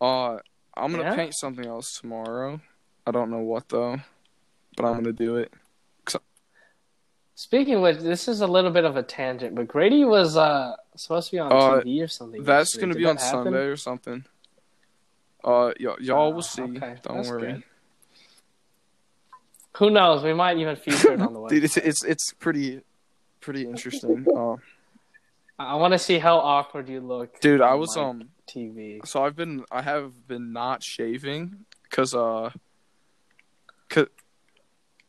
Uh, 0.00 0.38
I'm 0.76 0.90
gonna 0.90 1.02
Yeah? 1.04 1.14
paint 1.16 1.34
something 1.36 1.66
else 1.66 1.98
tomorrow. 2.00 2.60
I 3.06 3.10
don't 3.10 3.30
know 3.30 3.40
what 3.40 3.68
though, 3.68 3.98
but 4.76 4.84
I'm 4.86 4.94
gonna 4.94 5.12
do 5.12 5.36
it. 5.36 5.52
Speaking 7.36 7.74
of 7.74 7.82
which, 7.82 7.98
this 7.98 8.28
is 8.28 8.42
a 8.42 8.46
little 8.46 8.70
bit 8.70 8.84
of 8.84 8.96
a 8.96 9.02
tangent, 9.02 9.56
but 9.56 9.66
Grady 9.66 10.04
was 10.04 10.36
uh 10.36 10.76
supposed 10.96 11.30
to 11.30 11.32
be 11.36 11.40
on 11.40 11.52
Uh, 11.52 11.80
TV 11.82 12.00
or 12.02 12.06
something. 12.08 12.42
That's 12.44 12.76
gonna 12.76 12.92
Did 12.94 12.98
be 13.00 13.06
on? 13.06 13.18
Sunday 13.18 13.64
or 13.66 13.76
something. 13.76 14.24
Uh, 15.44 15.72
y'all 15.78 15.96
Oh, 16.10 16.30
will 16.30 16.42
see. 16.42 16.62
okay. 16.62 16.96
Don't 17.02 17.16
That's 17.18 17.28
worry, 17.28 17.52
good. 17.52 17.62
Who 19.78 19.90
knows? 19.90 20.22
We 20.22 20.32
might 20.32 20.56
even 20.58 20.76
feature 20.76 21.12
it 21.12 21.20
on 21.20 21.32
the 21.32 21.38
website. 21.40 21.48
dude. 21.50 21.64
It's 21.64 21.76
it's 21.76 22.04
it's 22.04 22.32
pretty 22.32 22.80
pretty 23.40 23.62
interesting. 23.66 24.26
uh, 24.36 24.56
I 25.58 25.74
want 25.76 25.92
to 25.92 25.98
see 25.98 26.18
how 26.18 26.38
awkward 26.38 26.88
you 26.88 27.00
look. 27.00 27.40
dude, 27.40 27.60
I 27.60 27.74
was 27.74 27.96
my 27.96 28.02
um. 28.04 28.28
TV. 28.48 29.06
So 29.06 29.24
I've 29.24 29.34
been 29.36 29.64
I 29.70 29.82
have 29.82 30.26
been 30.28 30.52
not 30.52 30.82
shaving 30.82 31.64
because 31.84 32.14
uh. 32.14 32.50
Cause, 33.88 34.06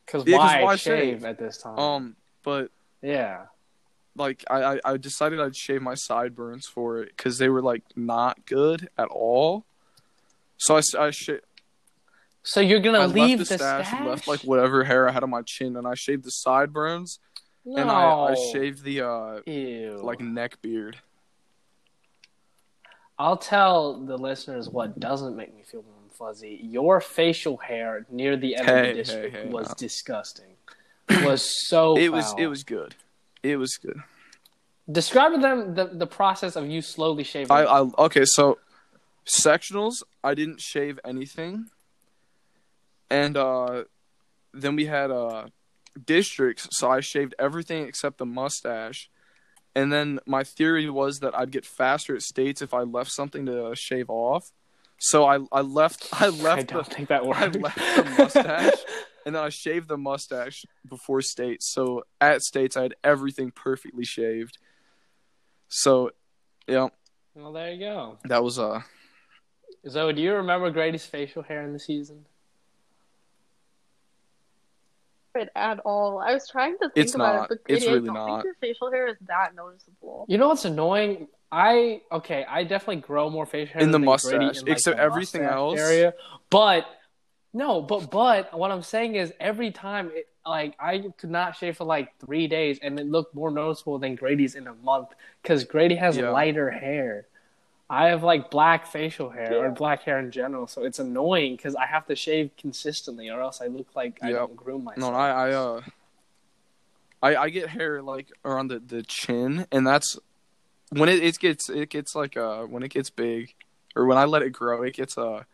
Because 0.04 0.26
Yeah, 0.26 0.36
'cause 0.38 0.46
why, 0.54 0.62
why 0.62 0.76
shave 0.76 1.18
shave? 1.20 1.24
at 1.24 1.38
this 1.38 1.58
time? 1.58 1.78
um, 1.78 2.16
but 2.42 2.70
yeah. 3.02 3.46
like 4.16 4.44
I, 4.50 4.62
I, 4.74 4.80
I 4.84 4.96
decided 4.96 5.40
I'd 5.40 5.56
shave 5.56 5.82
my 5.82 5.94
sideburns 5.94 6.66
for 6.66 6.98
it 7.02 7.08
because 7.16 7.38
they 7.38 7.48
were 7.48 7.62
like 7.62 7.82
not 7.96 8.46
good 8.46 8.88
at 8.98 9.08
all. 9.08 9.64
So 10.56 10.76
I, 10.76 10.82
I, 10.98 11.10
sh- 11.10 11.30
So 12.42 12.60
you're 12.60 12.80
gonna 12.80 13.00
I 13.00 13.06
leave 13.06 13.38
left 13.38 13.50
the 13.50 13.56
the 13.56 13.58
stash, 13.58 13.88
stash? 13.88 14.06
left 14.06 14.28
like 14.28 14.40
whatever 14.40 14.84
hair 14.84 15.08
I 15.08 15.12
had 15.12 15.22
on 15.22 15.30
my 15.30 15.42
chin, 15.42 15.76
and 15.76 15.86
I 15.86 15.94
shaved 15.94 16.24
the 16.24 16.30
sideburns, 16.30 17.18
no. 17.64 17.76
and 17.80 17.90
I, 17.90 18.32
I 18.32 18.34
shaved 18.52 18.82
the 18.84 19.02
uh 19.02 19.40
Ew. 19.46 20.00
like 20.02 20.20
neck 20.20 20.60
beard. 20.62 20.98
I'll 23.18 23.38
tell 23.38 23.94
the 24.04 24.18
listeners 24.18 24.68
what 24.68 25.00
doesn't 25.00 25.36
make 25.36 25.54
me 25.54 25.62
feel 25.62 25.82
warm 25.82 26.10
fuzzy. 26.10 26.60
Your 26.62 27.00
facial 27.00 27.56
hair 27.56 28.06
near 28.10 28.36
the 28.36 28.56
end 28.56 28.68
of 28.68 28.86
the 28.86 28.92
district 28.92 29.34
hey, 29.34 29.42
hey, 29.44 29.48
was 29.48 29.68
no. 29.68 29.74
disgusting. 29.78 30.56
Was 31.24 31.68
so. 31.68 31.96
it 31.98 32.12
was 32.12 32.34
it 32.38 32.46
was 32.46 32.64
good. 32.64 32.94
It 33.42 33.56
was 33.56 33.76
good. 33.76 34.00
Describe 34.90 35.32
to 35.32 35.38
them 35.38 35.74
the, 35.74 35.86
the 35.86 36.06
process 36.06 36.54
of 36.54 36.68
you 36.68 36.80
slowly 36.80 37.24
shaving. 37.24 37.50
I, 37.50 37.64
I 37.64 37.80
okay, 37.98 38.24
so 38.24 38.58
sectionals, 39.26 40.02
I 40.22 40.34
didn't 40.34 40.60
shave 40.60 40.98
anything, 41.04 41.66
and 43.10 43.36
uh, 43.36 43.84
then 44.52 44.76
we 44.76 44.86
had 44.86 45.10
uh 45.10 45.46
districts, 46.04 46.68
so 46.72 46.90
I 46.90 47.00
shaved 47.00 47.34
everything 47.38 47.86
except 47.86 48.18
the 48.18 48.26
mustache. 48.26 49.10
And 49.74 49.92
then 49.92 50.20
my 50.26 50.42
theory 50.42 50.88
was 50.88 51.18
that 51.20 51.36
I'd 51.38 51.50
get 51.50 51.66
faster 51.66 52.14
at 52.16 52.22
states 52.22 52.62
if 52.62 52.72
I 52.72 52.80
left 52.80 53.10
something 53.12 53.44
to 53.46 53.74
shave 53.74 54.08
off. 54.08 54.50
So 54.98 55.26
I 55.26 55.40
I 55.52 55.60
left 55.60 56.08
I 56.12 56.28
left 56.28 56.58
I 56.58 56.62
don't 56.62 56.88
the 56.88 56.94
think 56.94 57.08
that 57.08 57.26
worked. 57.26 57.40
I 57.56 57.58
left 57.58 57.76
the 57.76 58.14
mustache 58.18 58.84
and 59.26 59.34
then 59.34 59.42
I 59.42 59.50
shaved 59.50 59.88
the 59.88 59.98
mustache 59.98 60.64
before 60.88 61.20
states. 61.20 61.72
So 61.74 62.04
at 62.20 62.40
states 62.42 62.76
I 62.76 62.82
had 62.82 62.94
everything 63.04 63.50
perfectly 63.50 64.04
shaved. 64.04 64.56
So 65.68 66.12
yeah, 66.66 66.88
Well, 67.34 67.52
there 67.52 67.72
you 67.72 67.80
go. 67.80 68.18
That 68.24 68.42
was 68.42 68.58
uh 68.58 68.80
So, 69.88 70.10
do 70.12 70.20
you 70.20 70.34
remember 70.34 70.70
Grady's 70.70 71.06
facial 71.06 71.42
hair 71.42 71.62
in 71.62 71.72
the 71.72 71.78
season? 71.78 72.24
it 75.34 75.50
at 75.54 75.80
all. 75.80 76.18
I 76.18 76.32
was 76.32 76.48
trying 76.48 76.78
to 76.78 76.88
think 76.88 76.92
It's 76.96 77.14
about 77.14 77.34
not. 77.36 77.42
it, 77.44 77.48
but 77.50 77.58
It's 77.74 77.84
Grady, 77.84 77.98
really 77.98 78.08
I 78.08 78.14
don't 78.14 78.26
not. 78.26 78.26
think 78.42 78.44
your 78.44 78.54
facial 78.54 78.90
hair 78.90 79.06
is 79.08 79.18
that 79.28 79.54
noticeable. 79.54 80.24
You 80.28 80.38
know 80.38 80.48
what's 80.48 80.64
annoying? 80.64 81.28
I 81.52 82.00
okay, 82.10 82.46
I 82.48 82.64
definitely 82.64 83.02
grow 83.02 83.28
more 83.28 83.44
facial 83.44 83.74
hair 83.74 83.82
In 83.82 83.90
the 83.90 83.98
than 83.98 84.06
Grady 84.06 84.12
mustache, 84.12 84.56
in, 84.60 84.62
like, 84.64 84.72
except 84.72 84.96
the 84.96 85.02
everything 85.02 85.42
mustache 85.42 85.58
else- 85.58 85.78
area. 85.78 86.14
But 86.48 86.86
no, 87.52 87.82
but 87.82 88.10
but 88.10 88.58
what 88.58 88.70
I'm 88.70 88.80
saying 88.82 89.16
is 89.16 89.30
every 89.38 89.70
time 89.72 90.10
it 90.14 90.26
like 90.46 90.74
I 90.80 91.04
could 91.18 91.30
not 91.30 91.54
shave 91.56 91.76
for 91.76 91.84
like 91.84 92.16
three 92.18 92.46
days 92.46 92.78
and 92.82 92.98
it 92.98 93.04
looked 93.06 93.34
more 93.34 93.50
noticeable 93.50 93.98
than 93.98 94.14
Grady's 94.14 94.54
in 94.54 94.66
a 94.66 94.74
month 94.76 95.08
because 95.42 95.64
Grady 95.64 95.96
has 95.96 96.16
Yeah. 96.16 96.30
lighter 96.30 96.70
hair. 96.70 97.26
I 97.88 98.08
have 98.08 98.24
like 98.24 98.50
black 98.50 98.86
facial 98.86 99.30
hair 99.30 99.64
or 99.64 99.70
black 99.70 100.02
hair 100.02 100.18
in 100.18 100.32
general, 100.32 100.66
so 100.66 100.84
it's 100.84 100.98
annoying 100.98 101.56
because 101.56 101.76
I 101.76 101.86
have 101.86 102.06
to 102.06 102.16
shave 102.16 102.50
consistently 102.58 103.30
or 103.30 103.40
else 103.40 103.60
I 103.60 103.66
look 103.66 103.88
like 103.94 104.18
I 104.22 104.32
don't 104.32 104.56
groom 104.56 104.84
myself. 104.84 105.12
no, 105.12 105.16
I 105.16 105.28
I 105.28 105.52
uh 105.52 105.80
I 107.22 107.36
I 107.36 107.50
get 107.50 107.68
hair 107.68 108.02
like 108.02 108.28
around 108.44 108.68
the, 108.68 108.80
the 108.80 109.02
chin 109.04 109.66
and 109.70 109.86
that's 109.86 110.18
when 110.90 111.08
it, 111.08 111.22
it 111.22 111.38
gets 111.38 111.70
it 111.70 111.90
gets 111.90 112.16
like 112.16 112.36
uh 112.36 112.64
when 112.64 112.82
it 112.82 112.90
gets 112.90 113.08
big 113.08 113.54
or 113.94 114.06
when 114.06 114.18
I 114.18 114.24
let 114.24 114.42
it 114.42 114.50
grow 114.50 114.82
it 114.82 114.94
gets 114.94 115.16
uh 115.16 115.44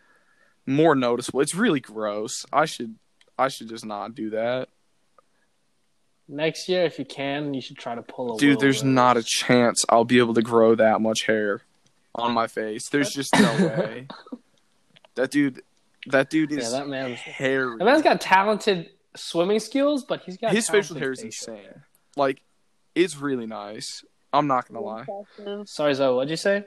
more 0.64 0.94
noticeable. 0.94 1.40
It's 1.42 1.54
really 1.54 1.80
gross. 1.80 2.46
I 2.50 2.64
should 2.64 2.94
I 3.38 3.48
should 3.48 3.68
just 3.68 3.84
not 3.84 4.14
do 4.14 4.30
that. 4.30 4.70
Next 6.28 6.66
year, 6.66 6.84
if 6.84 6.98
you 6.98 7.04
can, 7.04 7.52
you 7.52 7.60
should 7.60 7.76
try 7.76 7.94
to 7.94 8.00
pull 8.00 8.36
a. 8.36 8.38
Dude, 8.38 8.60
there's 8.60 8.82
not 8.82 9.18
a 9.18 9.22
chance 9.22 9.84
I'll 9.90 10.04
be 10.04 10.18
able 10.18 10.32
to 10.34 10.40
grow 10.40 10.74
that 10.76 11.00
much 11.02 11.24
hair 11.26 11.62
on 12.14 12.32
my 12.32 12.46
face. 12.46 12.88
There's 12.88 13.10
just 13.10 13.34
no 13.38 13.52
way. 13.78 14.06
That 15.14 15.30
dude 15.30 15.62
that 16.06 16.30
dude 16.30 16.52
is 16.52 16.72
Yeah, 16.72 16.80
that 16.80 16.88
man's. 16.88 17.18
hairy. 17.20 17.76
That 17.78 17.84
man's 17.84 18.02
got 18.02 18.20
talented 18.20 18.90
swimming 19.14 19.60
skills, 19.60 20.04
but 20.04 20.22
he's 20.24 20.36
got 20.36 20.52
His 20.52 20.68
facial 20.68 20.98
hair 20.98 21.12
is 21.12 21.22
facial 21.22 21.54
insane. 21.54 21.64
hair. 21.64 21.86
Like 22.16 22.42
it's 22.94 23.16
really 23.16 23.46
nice. 23.46 24.04
I'm 24.32 24.46
not 24.46 24.68
gonna 24.68 24.80
lie. 24.80 25.06
Sorry, 25.66 25.94
Zoe, 25.94 26.14
what'd 26.14 26.30
you 26.30 26.36
say? 26.36 26.64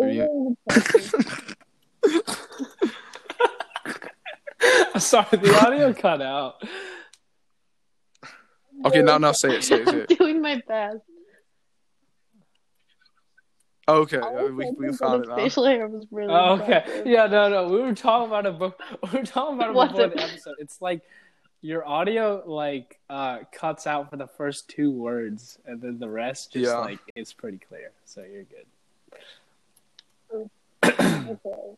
Yeah. 0.00 0.26
Sorry, 4.98 5.26
the 5.38 5.60
audio 5.64 5.92
cut 5.92 6.22
out. 6.22 6.62
Okay, 8.86 9.02
now 9.02 9.18
now 9.18 9.32
say 9.32 9.56
it, 9.56 9.64
say 9.64 9.82
it, 9.82 9.88
say 9.88 9.96
it. 10.08 10.18
Doing 10.18 10.40
my 10.40 10.62
best. 10.66 10.98
Okay, 13.86 14.18
I 14.18 14.44
we 14.44 14.64
thinking 14.64 14.76
we 14.78 14.86
that 14.86 14.96
found 14.96 15.24
it 15.24 15.34
facial 15.34 15.66
hair 15.66 15.86
was 15.86 16.06
really 16.10 16.32
Oh, 16.32 16.54
okay. 16.54 16.76
impressive. 16.78 17.06
Yeah, 17.06 17.26
no, 17.26 17.48
no. 17.50 17.68
We 17.68 17.80
were 17.82 17.94
talking 17.94 18.28
about 18.28 18.46
it. 18.46 18.58
Before, 18.58 18.74
we 19.12 19.18
were 19.18 19.26
talking 19.26 19.56
about 19.56 19.70
it 19.70 19.74
Was 19.74 19.90
before 19.90 20.08
the 20.08 20.22
episode. 20.22 20.54
It's 20.58 20.80
like 20.80 21.02
your 21.60 21.86
audio 21.86 22.42
like 22.46 22.98
uh, 23.10 23.40
cuts 23.52 23.86
out 23.86 24.08
for 24.10 24.16
the 24.16 24.26
first 24.26 24.68
two 24.68 24.90
words, 24.90 25.58
and 25.66 25.80
then 25.82 25.98
the 25.98 26.08
rest 26.08 26.52
just 26.52 26.64
Yeah. 26.72 26.78
like 26.78 26.98
it's 27.14 27.32
pretty 27.34 27.58
clear. 27.58 27.90
So 28.06 28.22
you're 28.22 28.44
good. 28.44 28.66
Okay. 30.82 31.36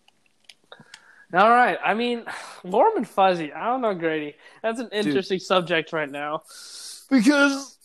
All 1.35 1.51
right. 1.51 1.79
I 1.85 1.95
mean, 1.95 2.25
warm 2.63 2.97
and 2.99 3.09
fuzzy. 3.09 3.53
I 3.53 3.67
don't 3.67 3.81
know, 3.81 3.95
Grady. 3.95 4.37
That's 4.63 4.79
an 4.79 4.91
interesting 4.93 5.41
subject 5.41 5.93
right 5.93 6.11
now 6.11 6.43
because 7.11 7.79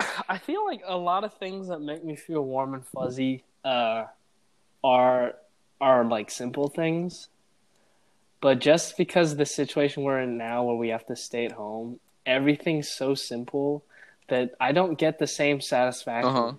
I 0.28 0.36
feel 0.36 0.64
like 0.66 0.82
a 0.86 0.96
lot 0.96 1.24
of 1.24 1.32
things 1.34 1.68
that 1.68 1.80
make 1.80 2.04
me 2.04 2.14
feel 2.14 2.42
warm 2.42 2.74
and 2.74 2.84
fuzzy 2.86 3.42
uh, 3.64 4.04
are 4.82 5.34
are 5.80 6.04
like 6.04 6.30
simple 6.30 6.68
things, 6.68 7.28
but 8.40 8.58
just 8.58 8.96
because 8.96 9.36
the 9.36 9.46
situation 9.46 10.02
we're 10.02 10.20
in 10.20 10.36
now, 10.36 10.64
where 10.64 10.76
we 10.76 10.88
have 10.88 11.06
to 11.06 11.16
stay 11.16 11.46
at 11.46 11.52
home, 11.52 11.98
everything's 12.26 12.88
so 12.88 13.14
simple 13.14 13.84
that 14.28 14.54
I 14.60 14.72
don't 14.72 14.98
get 14.98 15.18
the 15.18 15.26
same 15.26 15.60
satisfaction. 15.60 16.30
Uh-huh. 16.30 16.52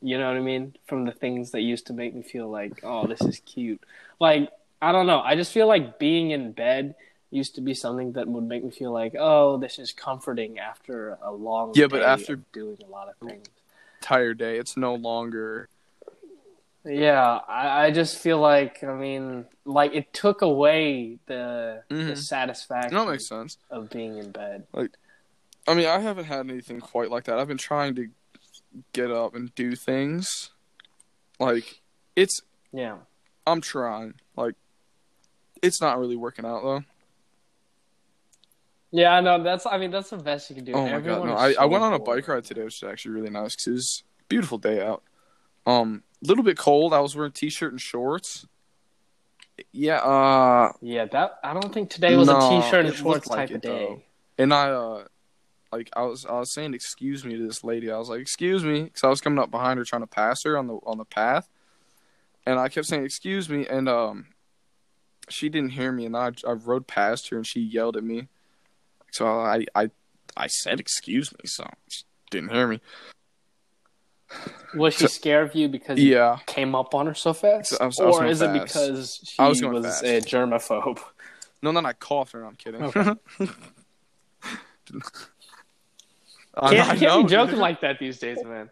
You 0.00 0.18
know 0.18 0.28
what 0.28 0.36
I 0.36 0.40
mean? 0.40 0.74
From 0.86 1.04
the 1.04 1.12
things 1.12 1.50
that 1.52 1.62
used 1.62 1.88
to 1.88 1.92
make 1.92 2.14
me 2.14 2.22
feel 2.22 2.48
like, 2.48 2.80
oh, 2.84 3.06
this 3.08 3.20
is 3.22 3.40
cute. 3.40 3.82
Like, 4.20 4.50
I 4.80 4.92
don't 4.92 5.08
know. 5.08 5.20
I 5.20 5.34
just 5.34 5.50
feel 5.52 5.66
like 5.66 5.98
being 5.98 6.30
in 6.30 6.52
bed 6.52 6.94
used 7.30 7.56
to 7.56 7.60
be 7.60 7.74
something 7.74 8.12
that 8.12 8.28
would 8.28 8.44
make 8.44 8.62
me 8.62 8.70
feel 8.70 8.92
like, 8.92 9.16
oh, 9.18 9.58
this 9.58 9.78
is 9.78 9.92
comforting 9.92 10.58
after 10.60 11.18
a 11.22 11.32
long 11.32 11.72
Yeah, 11.74 11.88
but 11.88 12.02
after- 12.02 12.36
doing 12.52 12.78
a 12.86 12.90
lot 12.90 13.08
of 13.08 13.28
things. 13.28 13.46
Tired 14.00 14.38
day. 14.38 14.56
It's 14.58 14.76
no 14.76 14.94
longer. 14.94 15.68
Yeah, 16.90 17.40
I, 17.46 17.86
I 17.86 17.90
just 17.90 18.16
feel 18.18 18.38
like, 18.38 18.82
I 18.82 18.94
mean, 18.94 19.44
like 19.66 19.94
it 19.94 20.12
took 20.14 20.40
away 20.42 21.18
the, 21.26 21.82
the 21.88 21.94
Mhm. 21.94 22.16
satisfaction 22.16 22.96
it 22.96 23.10
makes 23.10 23.28
sense. 23.28 23.58
of 23.70 23.90
being 23.90 24.16
in 24.16 24.30
bed. 24.32 24.66
Like, 24.72 24.92
I 25.66 25.74
mean, 25.74 25.86
I 25.86 25.98
haven't 25.98 26.24
had 26.24 26.48
anything 26.48 26.80
quite 26.80 27.10
like 27.10 27.24
that. 27.24 27.38
I've 27.38 27.48
been 27.48 27.58
trying 27.58 27.94
to 27.96 28.08
get 28.94 29.10
up 29.10 29.34
and 29.34 29.54
do 29.54 29.76
things. 29.76 30.50
Like, 31.38 31.82
it's. 32.16 32.40
Yeah. 32.72 32.96
I'm 33.46 33.60
trying. 33.60 34.14
Like, 34.34 34.54
it's 35.62 35.80
not 35.82 35.98
really 35.98 36.16
working 36.16 36.46
out 36.46 36.62
though. 36.62 36.84
Yeah, 38.90 39.12
I 39.14 39.20
know. 39.20 39.42
That's, 39.42 39.66
I 39.66 39.76
mean, 39.76 39.90
that's 39.90 40.10
the 40.10 40.16
best 40.16 40.48
you 40.48 40.56
can 40.56 40.64
do. 40.64 40.72
Oh 40.72 40.82
my 40.86 40.92
Everyone 40.92 41.28
god! 41.28 41.34
No, 41.34 41.34
I, 41.34 41.48
I 41.48 41.52
so 41.52 41.68
went 41.68 41.84
on 41.84 41.92
a 41.92 41.98
bike 41.98 42.26
ride 42.26 42.44
today, 42.44 42.64
which 42.64 42.82
is 42.82 42.88
actually 42.88 43.12
really 43.12 43.28
nice 43.30 43.54
because 43.54 43.66
it 43.66 43.72
was 43.72 44.02
a 44.20 44.24
beautiful 44.28 44.56
day 44.58 44.84
out. 44.84 45.02
Um, 45.66 46.02
little 46.22 46.44
bit 46.44 46.58
cold. 46.58 46.92
I 46.92 47.00
was 47.00 47.14
wearing 47.16 47.32
t-shirt 47.32 47.72
and 47.72 47.80
shorts. 47.80 48.46
Yeah. 49.72 49.98
Uh, 49.98 50.72
Yeah, 50.80 51.06
that 51.06 51.38
I 51.42 51.52
don't 51.52 51.72
think 51.72 51.90
today 51.90 52.16
was 52.16 52.28
No, 52.28 52.36
a 52.38 52.62
t-shirt 52.62 52.86
and 52.86 52.94
shorts 52.94 53.26
like 53.28 53.48
type 53.48 53.56
of 53.56 53.62
day. 53.62 53.68
though. 53.68 54.02
and 54.38 54.54
I 54.54 54.70
uh, 54.70 55.04
like 55.72 55.90
I 55.96 56.02
was 56.02 56.24
I 56.26 56.38
was 56.38 56.52
saying 56.52 56.74
excuse 56.74 57.24
me 57.24 57.36
to 57.36 57.46
this 57.46 57.64
lady. 57.64 57.90
I 57.90 57.98
was 57.98 58.08
like 58.08 58.20
excuse 58.20 58.64
me 58.64 58.84
because 58.84 59.04
I 59.04 59.08
was 59.08 59.20
coming 59.20 59.38
up 59.38 59.50
behind 59.50 59.78
her 59.78 59.84
trying 59.84 60.02
to 60.02 60.06
pass 60.08 60.42
her 60.44 60.56
on 60.56 60.66
the 60.68 60.74
on 60.86 60.98
the 60.98 61.04
path, 61.04 61.48
and 62.46 62.58
I 62.58 62.68
kept 62.68 62.86
saying 62.86 63.04
excuse 63.04 63.48
me, 63.48 63.66
and 63.66 63.88
um, 63.88 64.26
she 65.28 65.48
didn't 65.48 65.70
hear 65.70 65.92
me, 65.92 66.06
and 66.06 66.16
I 66.16 66.30
I 66.46 66.52
rode 66.52 66.86
past 66.86 67.28
her, 67.30 67.36
and 67.36 67.46
she 67.46 67.60
yelled 67.60 67.96
at 67.96 68.04
me. 68.04 68.28
So 69.10 69.26
I 69.26 69.64
I 69.74 69.90
I 70.36 70.46
said 70.46 70.78
excuse 70.80 71.32
me, 71.32 71.40
so 71.46 71.68
she 71.88 72.04
didn't 72.30 72.52
hear 72.52 72.66
me. 72.68 72.80
Was 74.74 74.94
she 74.94 75.00
So- 75.00 75.06
scared 75.08 75.48
of 75.50 75.54
you 75.54 75.68
because 75.68 75.98
you 75.98 76.14
Yeah. 76.14 76.38
came 76.46 76.74
up 76.74 76.94
on 76.94 77.06
her 77.06 77.14
so 77.14 77.32
fast, 77.32 77.74
I 77.80 77.86
was- 77.86 77.98
I 78.00 78.04
was 78.06 78.16
or 78.18 78.26
is 78.26 78.42
it 78.42 78.52
because 78.52 79.20
she 79.24 79.38
I 79.38 79.48
was, 79.48 79.62
was 79.62 80.02
a 80.02 80.20
germaphobe? 80.20 81.00
No, 81.62 81.72
then 81.72 81.84
I 81.86 81.92
coughed 81.92 82.32
her. 82.34 82.44
I'm 82.44 82.54
kidding. 82.54 82.82
Okay. 82.84 83.00
I, 83.00 83.08
Can't, 86.74 86.88
I 86.88 86.96
can't 86.96 87.26
be 87.26 87.30
joking 87.32 87.58
like 87.58 87.80
that 87.80 87.98
these 87.98 88.18
days, 88.18 88.38
man. 88.44 88.70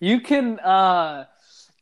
You 0.00 0.20
can. 0.20 0.58
uh 0.60 1.24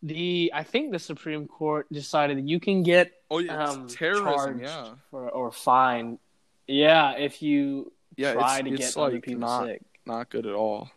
the 0.02 0.50
I 0.54 0.62
think 0.62 0.92
the 0.92 0.98
Supreme 0.98 1.46
Court 1.48 1.86
decided 1.90 2.36
that 2.38 2.48
you 2.48 2.60
can 2.60 2.82
get 2.82 3.12
Oh 3.30 3.38
yeah, 3.38 3.64
um, 3.64 3.88
terrorism. 3.88 4.60
Yeah, 4.60 4.88
for 5.10 5.28
or 5.30 5.50
fine 5.50 6.18
Yeah, 6.66 7.12
if 7.18 7.42
you 7.42 7.92
yeah, 8.16 8.34
try 8.34 8.62
to 8.62 8.70
get 8.70 8.96
other 8.96 9.20
people 9.20 9.64
sick. 9.66 9.82
not 10.04 10.30
good 10.30 10.46
at 10.46 10.54
all. 10.54 10.90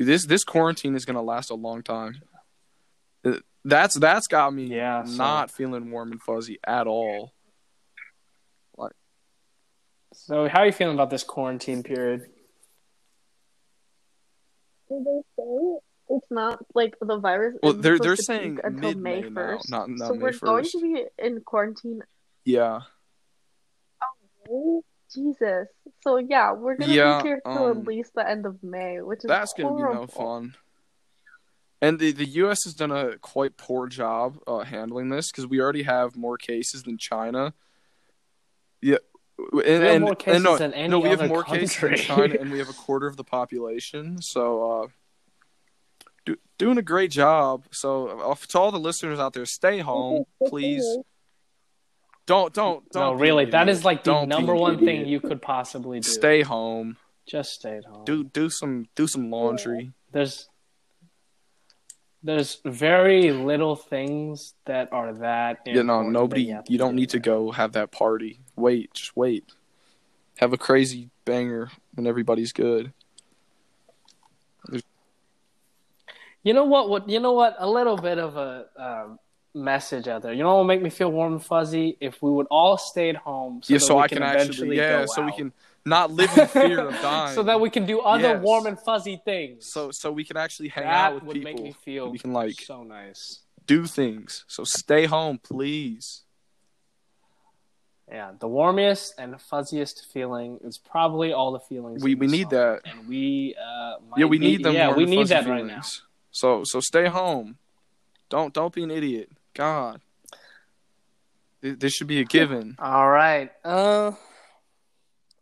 Dude, 0.00 0.08
this 0.08 0.24
this 0.24 0.44
quarantine 0.44 0.96
is 0.96 1.04
gonna 1.04 1.20
last 1.20 1.50
a 1.50 1.54
long 1.54 1.82
time. 1.82 2.22
That's 3.66 3.94
that's 3.98 4.26
got 4.28 4.54
me 4.54 4.64
Yeah, 4.64 5.04
so- 5.04 5.12
not 5.16 5.50
feeling 5.50 5.90
warm 5.90 6.10
and 6.12 6.22
fuzzy 6.22 6.58
at 6.66 6.86
all. 6.86 7.34
So, 10.12 10.48
how 10.48 10.60
are 10.62 10.66
you 10.66 10.72
feeling 10.72 10.94
about 10.94 11.10
this 11.10 11.22
quarantine 11.22 11.82
period? 11.84 12.22
Did 14.88 15.04
they 15.04 15.20
say 15.36 15.78
it's 16.08 16.26
not 16.30 16.64
like 16.74 16.96
the 17.00 17.18
virus? 17.18 17.58
Well, 17.62 17.74
they're 17.74 17.98
they're 17.98 18.16
saying 18.16 18.58
until 18.64 18.88
mid-May 18.90 19.20
May 19.22 19.28
now, 19.28 19.34
first. 19.34 19.70
not- 19.70 19.88
not 19.88 20.08
so 20.08 20.14
May 20.14 20.20
we're 20.22 20.32
going 20.32 20.64
to 20.64 20.80
be 20.80 21.04
in 21.18 21.42
quarantine. 21.42 22.00
Yeah, 22.44 22.80
Jesus. 25.14 25.68
So 26.02 26.16
yeah, 26.16 26.52
we're 26.52 26.76
gonna 26.76 26.92
Yeah, 26.92 27.20
be 27.22 27.28
here 27.28 27.40
till 27.44 27.66
um, 27.66 27.78
at 27.78 27.86
least 27.86 28.14
the 28.14 28.28
end 28.28 28.46
of 28.46 28.62
May, 28.62 29.00
which 29.00 29.18
is 29.20 29.28
that's 29.28 29.52
gonna 29.52 29.76
be 29.76 29.82
no 29.82 30.06
fun. 30.06 30.54
And 31.82 31.98
the 31.98 32.12
the 32.12 32.26
U.S. 32.26 32.64
has 32.64 32.74
done 32.74 32.90
a 32.90 33.16
quite 33.18 33.56
poor 33.56 33.86
job 33.86 34.38
uh, 34.46 34.60
handling 34.60 35.08
this 35.08 35.30
because 35.30 35.46
we 35.46 35.60
already 35.60 35.82
have 35.84 36.16
more 36.16 36.36
cases 36.36 36.82
than 36.82 36.98
China. 36.98 37.54
Yeah, 38.82 38.96
and, 39.38 39.48
We 39.52 39.64
have 39.64 39.82
and- 39.82 40.02
more 40.02 40.10
and 40.10 40.18
cases 40.18 40.42
no, 40.42 40.56
than 40.58 40.74
any 40.74 40.88
no, 40.88 40.98
we 40.98 41.08
have 41.08 41.20
other 41.20 41.28
more 41.28 41.42
cases 41.42 41.78
than. 41.80 41.96
China, 41.96 42.34
and 42.38 42.50
we 42.52 42.58
have 42.58 42.68
a 42.68 42.72
quarter 42.84 43.06
of 43.06 43.16
the 43.16 43.24
population. 43.24 44.20
So, 44.20 44.82
uh, 44.82 44.88
do, 46.26 46.36
doing 46.58 46.76
a 46.78 46.82
great 46.82 47.10
job. 47.10 47.64
So, 47.70 48.08
uh, 48.08 48.34
to 48.48 48.58
all 48.58 48.70
the 48.70 48.78
listeners 48.78 49.18
out 49.18 49.32
there, 49.32 49.46
stay 49.46 49.78
home, 49.78 50.24
please. 50.46 50.84
Don't 52.30 52.52
don't 52.54 52.88
don't. 52.92 53.02
No, 53.02 53.12
really, 53.14 53.46
that 53.46 53.62
idiot. 53.62 53.76
is 53.76 53.84
like 53.84 54.04
the 54.04 54.12
Don't 54.12 54.28
be 54.28 54.36
number 54.36 54.54
one 54.54 54.78
thing 54.78 55.04
you 55.04 55.18
could 55.18 55.42
possibly 55.42 55.98
do. 55.98 56.08
Stay 56.08 56.42
home. 56.42 56.96
Just 57.26 57.54
stay 57.54 57.78
at 57.78 57.84
home. 57.84 58.04
Do 58.04 58.22
do 58.22 58.48
some 58.48 58.86
do 58.94 59.08
some 59.08 59.32
laundry. 59.32 59.90
There's 60.12 60.48
there's 62.22 62.60
very 62.64 63.32
little 63.32 63.74
things 63.74 64.54
that 64.66 64.92
are 64.92 65.12
that. 65.14 65.62
You 65.66 65.82
know, 65.82 66.02
nobody. 66.02 66.54
You 66.68 66.78
don't 66.78 66.94
do 66.94 67.00
need 67.00 67.10
to 67.10 67.18
go 67.18 67.50
have 67.50 67.72
that 67.72 67.90
party. 67.90 68.38
Wait, 68.54 68.94
just 68.94 69.16
wait. 69.16 69.42
Have 70.38 70.52
a 70.52 70.56
crazy 70.56 71.10
banger 71.24 71.72
when 71.94 72.06
everybody's 72.06 72.52
good. 72.52 72.92
You 76.44 76.54
know 76.54 76.64
what? 76.64 76.88
What 76.88 77.08
you 77.08 77.18
know? 77.18 77.32
What 77.32 77.56
a 77.58 77.68
little 77.68 77.96
bit 77.96 78.20
of 78.20 78.36
a 78.36 78.66
um, 78.76 79.18
message 79.54 80.06
out 80.08 80.22
there. 80.22 80.32
You 80.32 80.42
know 80.42 80.50
what 80.56 80.58
would 80.64 80.68
make 80.68 80.82
me 80.82 80.90
feel 80.90 81.10
warm 81.10 81.32
and 81.34 81.44
fuzzy 81.44 81.96
if 82.00 82.22
we 82.22 82.30
would 82.30 82.46
all 82.50 82.76
stay 82.78 83.08
at 83.10 83.16
home. 83.16 83.60
So 83.62 83.72
yeah, 83.74 83.78
that 83.78 83.84
so 83.84 83.96
we 83.96 84.02
I 84.02 84.08
can 84.08 84.22
eventually 84.22 84.50
actually, 84.50 84.76
yeah, 84.76 85.04
so 85.06 85.22
we 85.24 85.32
can 85.32 85.52
not 85.84 86.10
live 86.12 86.36
in 86.36 86.46
fear 86.46 86.80
of 86.80 86.92
dying. 87.02 87.34
so 87.34 87.42
that 87.42 87.60
we 87.60 87.70
can 87.70 87.86
do 87.86 88.00
other 88.00 88.28
Yes. 88.34 88.42
warm 88.42 88.66
and 88.66 88.78
fuzzy 88.78 89.20
things. 89.24 89.70
so 89.72 89.90
so 89.90 90.12
we 90.12 90.24
can 90.24 90.36
actually 90.36 90.68
hang 90.68 90.84
that 90.84 90.92
out 90.92 91.14
with 91.14 91.22
would 91.24 91.34
people. 91.36 91.52
make 91.52 91.62
me 91.62 91.72
feel 91.72 92.10
we 92.10 92.18
can 92.18 92.32
like 92.32 92.60
so 92.60 92.82
nice. 92.84 93.40
do 93.66 93.86
things. 93.86 94.44
So 94.46 94.64
stay 94.64 95.06
home, 95.06 95.38
please. 95.42 96.22
Yeah, 98.10 98.32
the 98.40 98.48
warmest 98.48 99.14
and 99.18 99.34
fuzziest 99.36 100.04
feeling 100.12 100.58
is 100.64 100.78
probably 100.78 101.32
all 101.32 101.52
the 101.52 101.60
feelings. 101.60 102.02
We 102.02 102.16
we 102.16 102.26
need 102.26 102.50
that. 102.50 102.80
and 102.84 103.06
we 103.08 103.54
uh, 103.56 103.94
Yeah, 104.16 104.26
we 104.26 104.38
need 104.38 104.64
them. 104.64 104.74
Yeah, 104.74 104.92
we 104.94 105.06
need 105.06 105.28
that 105.28 105.46
right 105.46 105.64
now. 105.64 105.82
So 106.32 106.64
so 106.64 106.80
stay 106.80 107.06
home. 107.06 107.58
Don't 108.28 108.52
don't 108.52 108.72
be 108.74 108.82
an 108.82 108.90
idiot. 108.90 109.30
God, 109.54 110.00
this 111.60 111.92
should 111.92 112.06
be 112.06 112.20
a 112.20 112.24
given. 112.24 112.76
All 112.78 113.08
right. 113.08 113.50
Uh, 113.64 114.12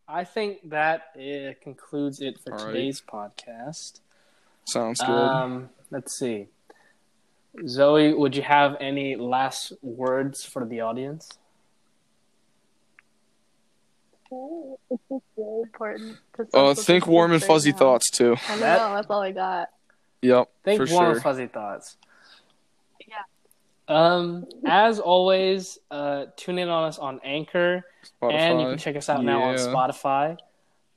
I 0.08 0.24
think 0.24 0.70
that 0.70 1.12
uh, 1.16 1.52
concludes 1.62 2.20
it 2.20 2.38
for 2.44 2.54
All 2.54 2.66
right. 2.66 2.72
today's 2.72 3.00
podcast. 3.02 4.00
Sounds 4.66 5.00
good. 5.00 5.08
Um, 5.10 5.70
let's 5.90 6.18
see. 6.18 6.46
Zoe, 7.66 8.12
would 8.14 8.36
you 8.36 8.42
have 8.42 8.76
any 8.80 9.16
last 9.16 9.72
words 9.82 10.44
for 10.44 10.64
the 10.64 10.80
audience? 10.80 11.28
It's 14.90 15.00
just 15.10 15.22
really 15.36 15.62
important. 15.62 16.16
to 16.36 16.56
uh, 16.56 16.74
think 16.74 17.06
warm 17.06 17.32
and 17.32 17.40
distance 17.40 17.48
right 17.50 17.54
fuzzy 17.56 17.72
now. 17.72 17.78
thoughts 17.78 18.10
too. 18.10 18.36
I 18.48 18.54
know. 18.56 18.60
That- 18.60 18.94
That's 18.94 19.06
all 19.10 19.22
I 19.22 19.32
got. 19.32 19.68
Yep, 20.20 20.48
Think 20.64 20.78
for 20.86 20.92
warm 20.92 21.04
sure. 21.06 21.12
and 21.14 21.22
fuzzy 21.22 21.46
thoughts. 21.46 21.96
Um, 23.88 24.46
as 24.66 25.00
always, 25.00 25.78
uh, 25.90 26.26
tune 26.36 26.58
in 26.58 26.68
on 26.68 26.84
us 26.84 26.98
on 26.98 27.20
Anchor, 27.24 27.84
and 28.22 28.60
you 28.60 28.66
can 28.68 28.78
check 28.78 28.96
us 28.96 29.08
out 29.08 29.24
now 29.24 29.42
on 29.42 29.54
Spotify. 29.56 30.38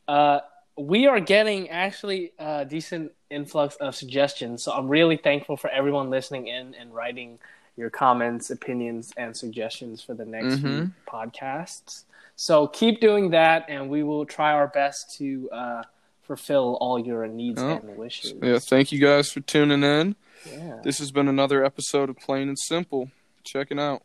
Uh, 0.08 0.42
we 0.78 1.08
are 1.08 1.20
getting 1.20 1.70
actually 1.70 2.34
a 2.38 2.66
decent 2.66 3.12
influx 3.30 3.76
of 3.78 3.96
suggestions, 3.96 4.64
so 4.64 4.74
I'm 4.74 4.90
really 4.90 5.16
thankful 5.18 5.56
for 5.56 5.70
everyone 5.70 6.10
listening 6.10 6.48
in 6.48 6.76
and 6.76 6.94
writing 6.94 7.40
your 7.78 7.90
comments, 7.90 8.50
opinions, 8.52 9.14
and 9.16 9.36
suggestions 9.36 10.02
for 10.02 10.14
the 10.14 10.26
next 10.26 10.60
few 10.60 10.70
Mhm. 10.70 10.92
podcasts. 11.08 12.04
So 12.36 12.68
keep 12.68 13.00
doing 13.00 13.30
that, 13.30 13.66
and 13.70 13.90
we 13.90 14.04
will 14.04 14.26
try 14.26 14.52
our 14.52 14.68
best 14.68 15.16
to 15.18 15.50
uh, 15.52 15.84
fulfill 16.24 16.78
all 16.82 17.00
your 17.00 17.26
needs 17.28 17.62
Oh. 17.62 17.70
and 17.70 17.98
wishes. 17.98 18.34
Yeah, 18.42 18.60
thank 18.60 18.92
you 18.92 19.00
guys 19.00 19.32
for 19.32 19.40
tuning 19.42 19.84
in. 19.84 20.16
Yeah. 20.46 20.80
This 20.84 21.00
has 21.00 21.12
been 21.12 21.28
another 21.28 21.64
episode 21.64 22.10
of 22.10 22.18
Plain 22.18 22.48
and 22.48 22.58
Simple. 22.60 23.12
Checking 23.44 23.80
out. 23.80 24.04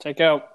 Take 0.00 0.20
out. 0.20 0.48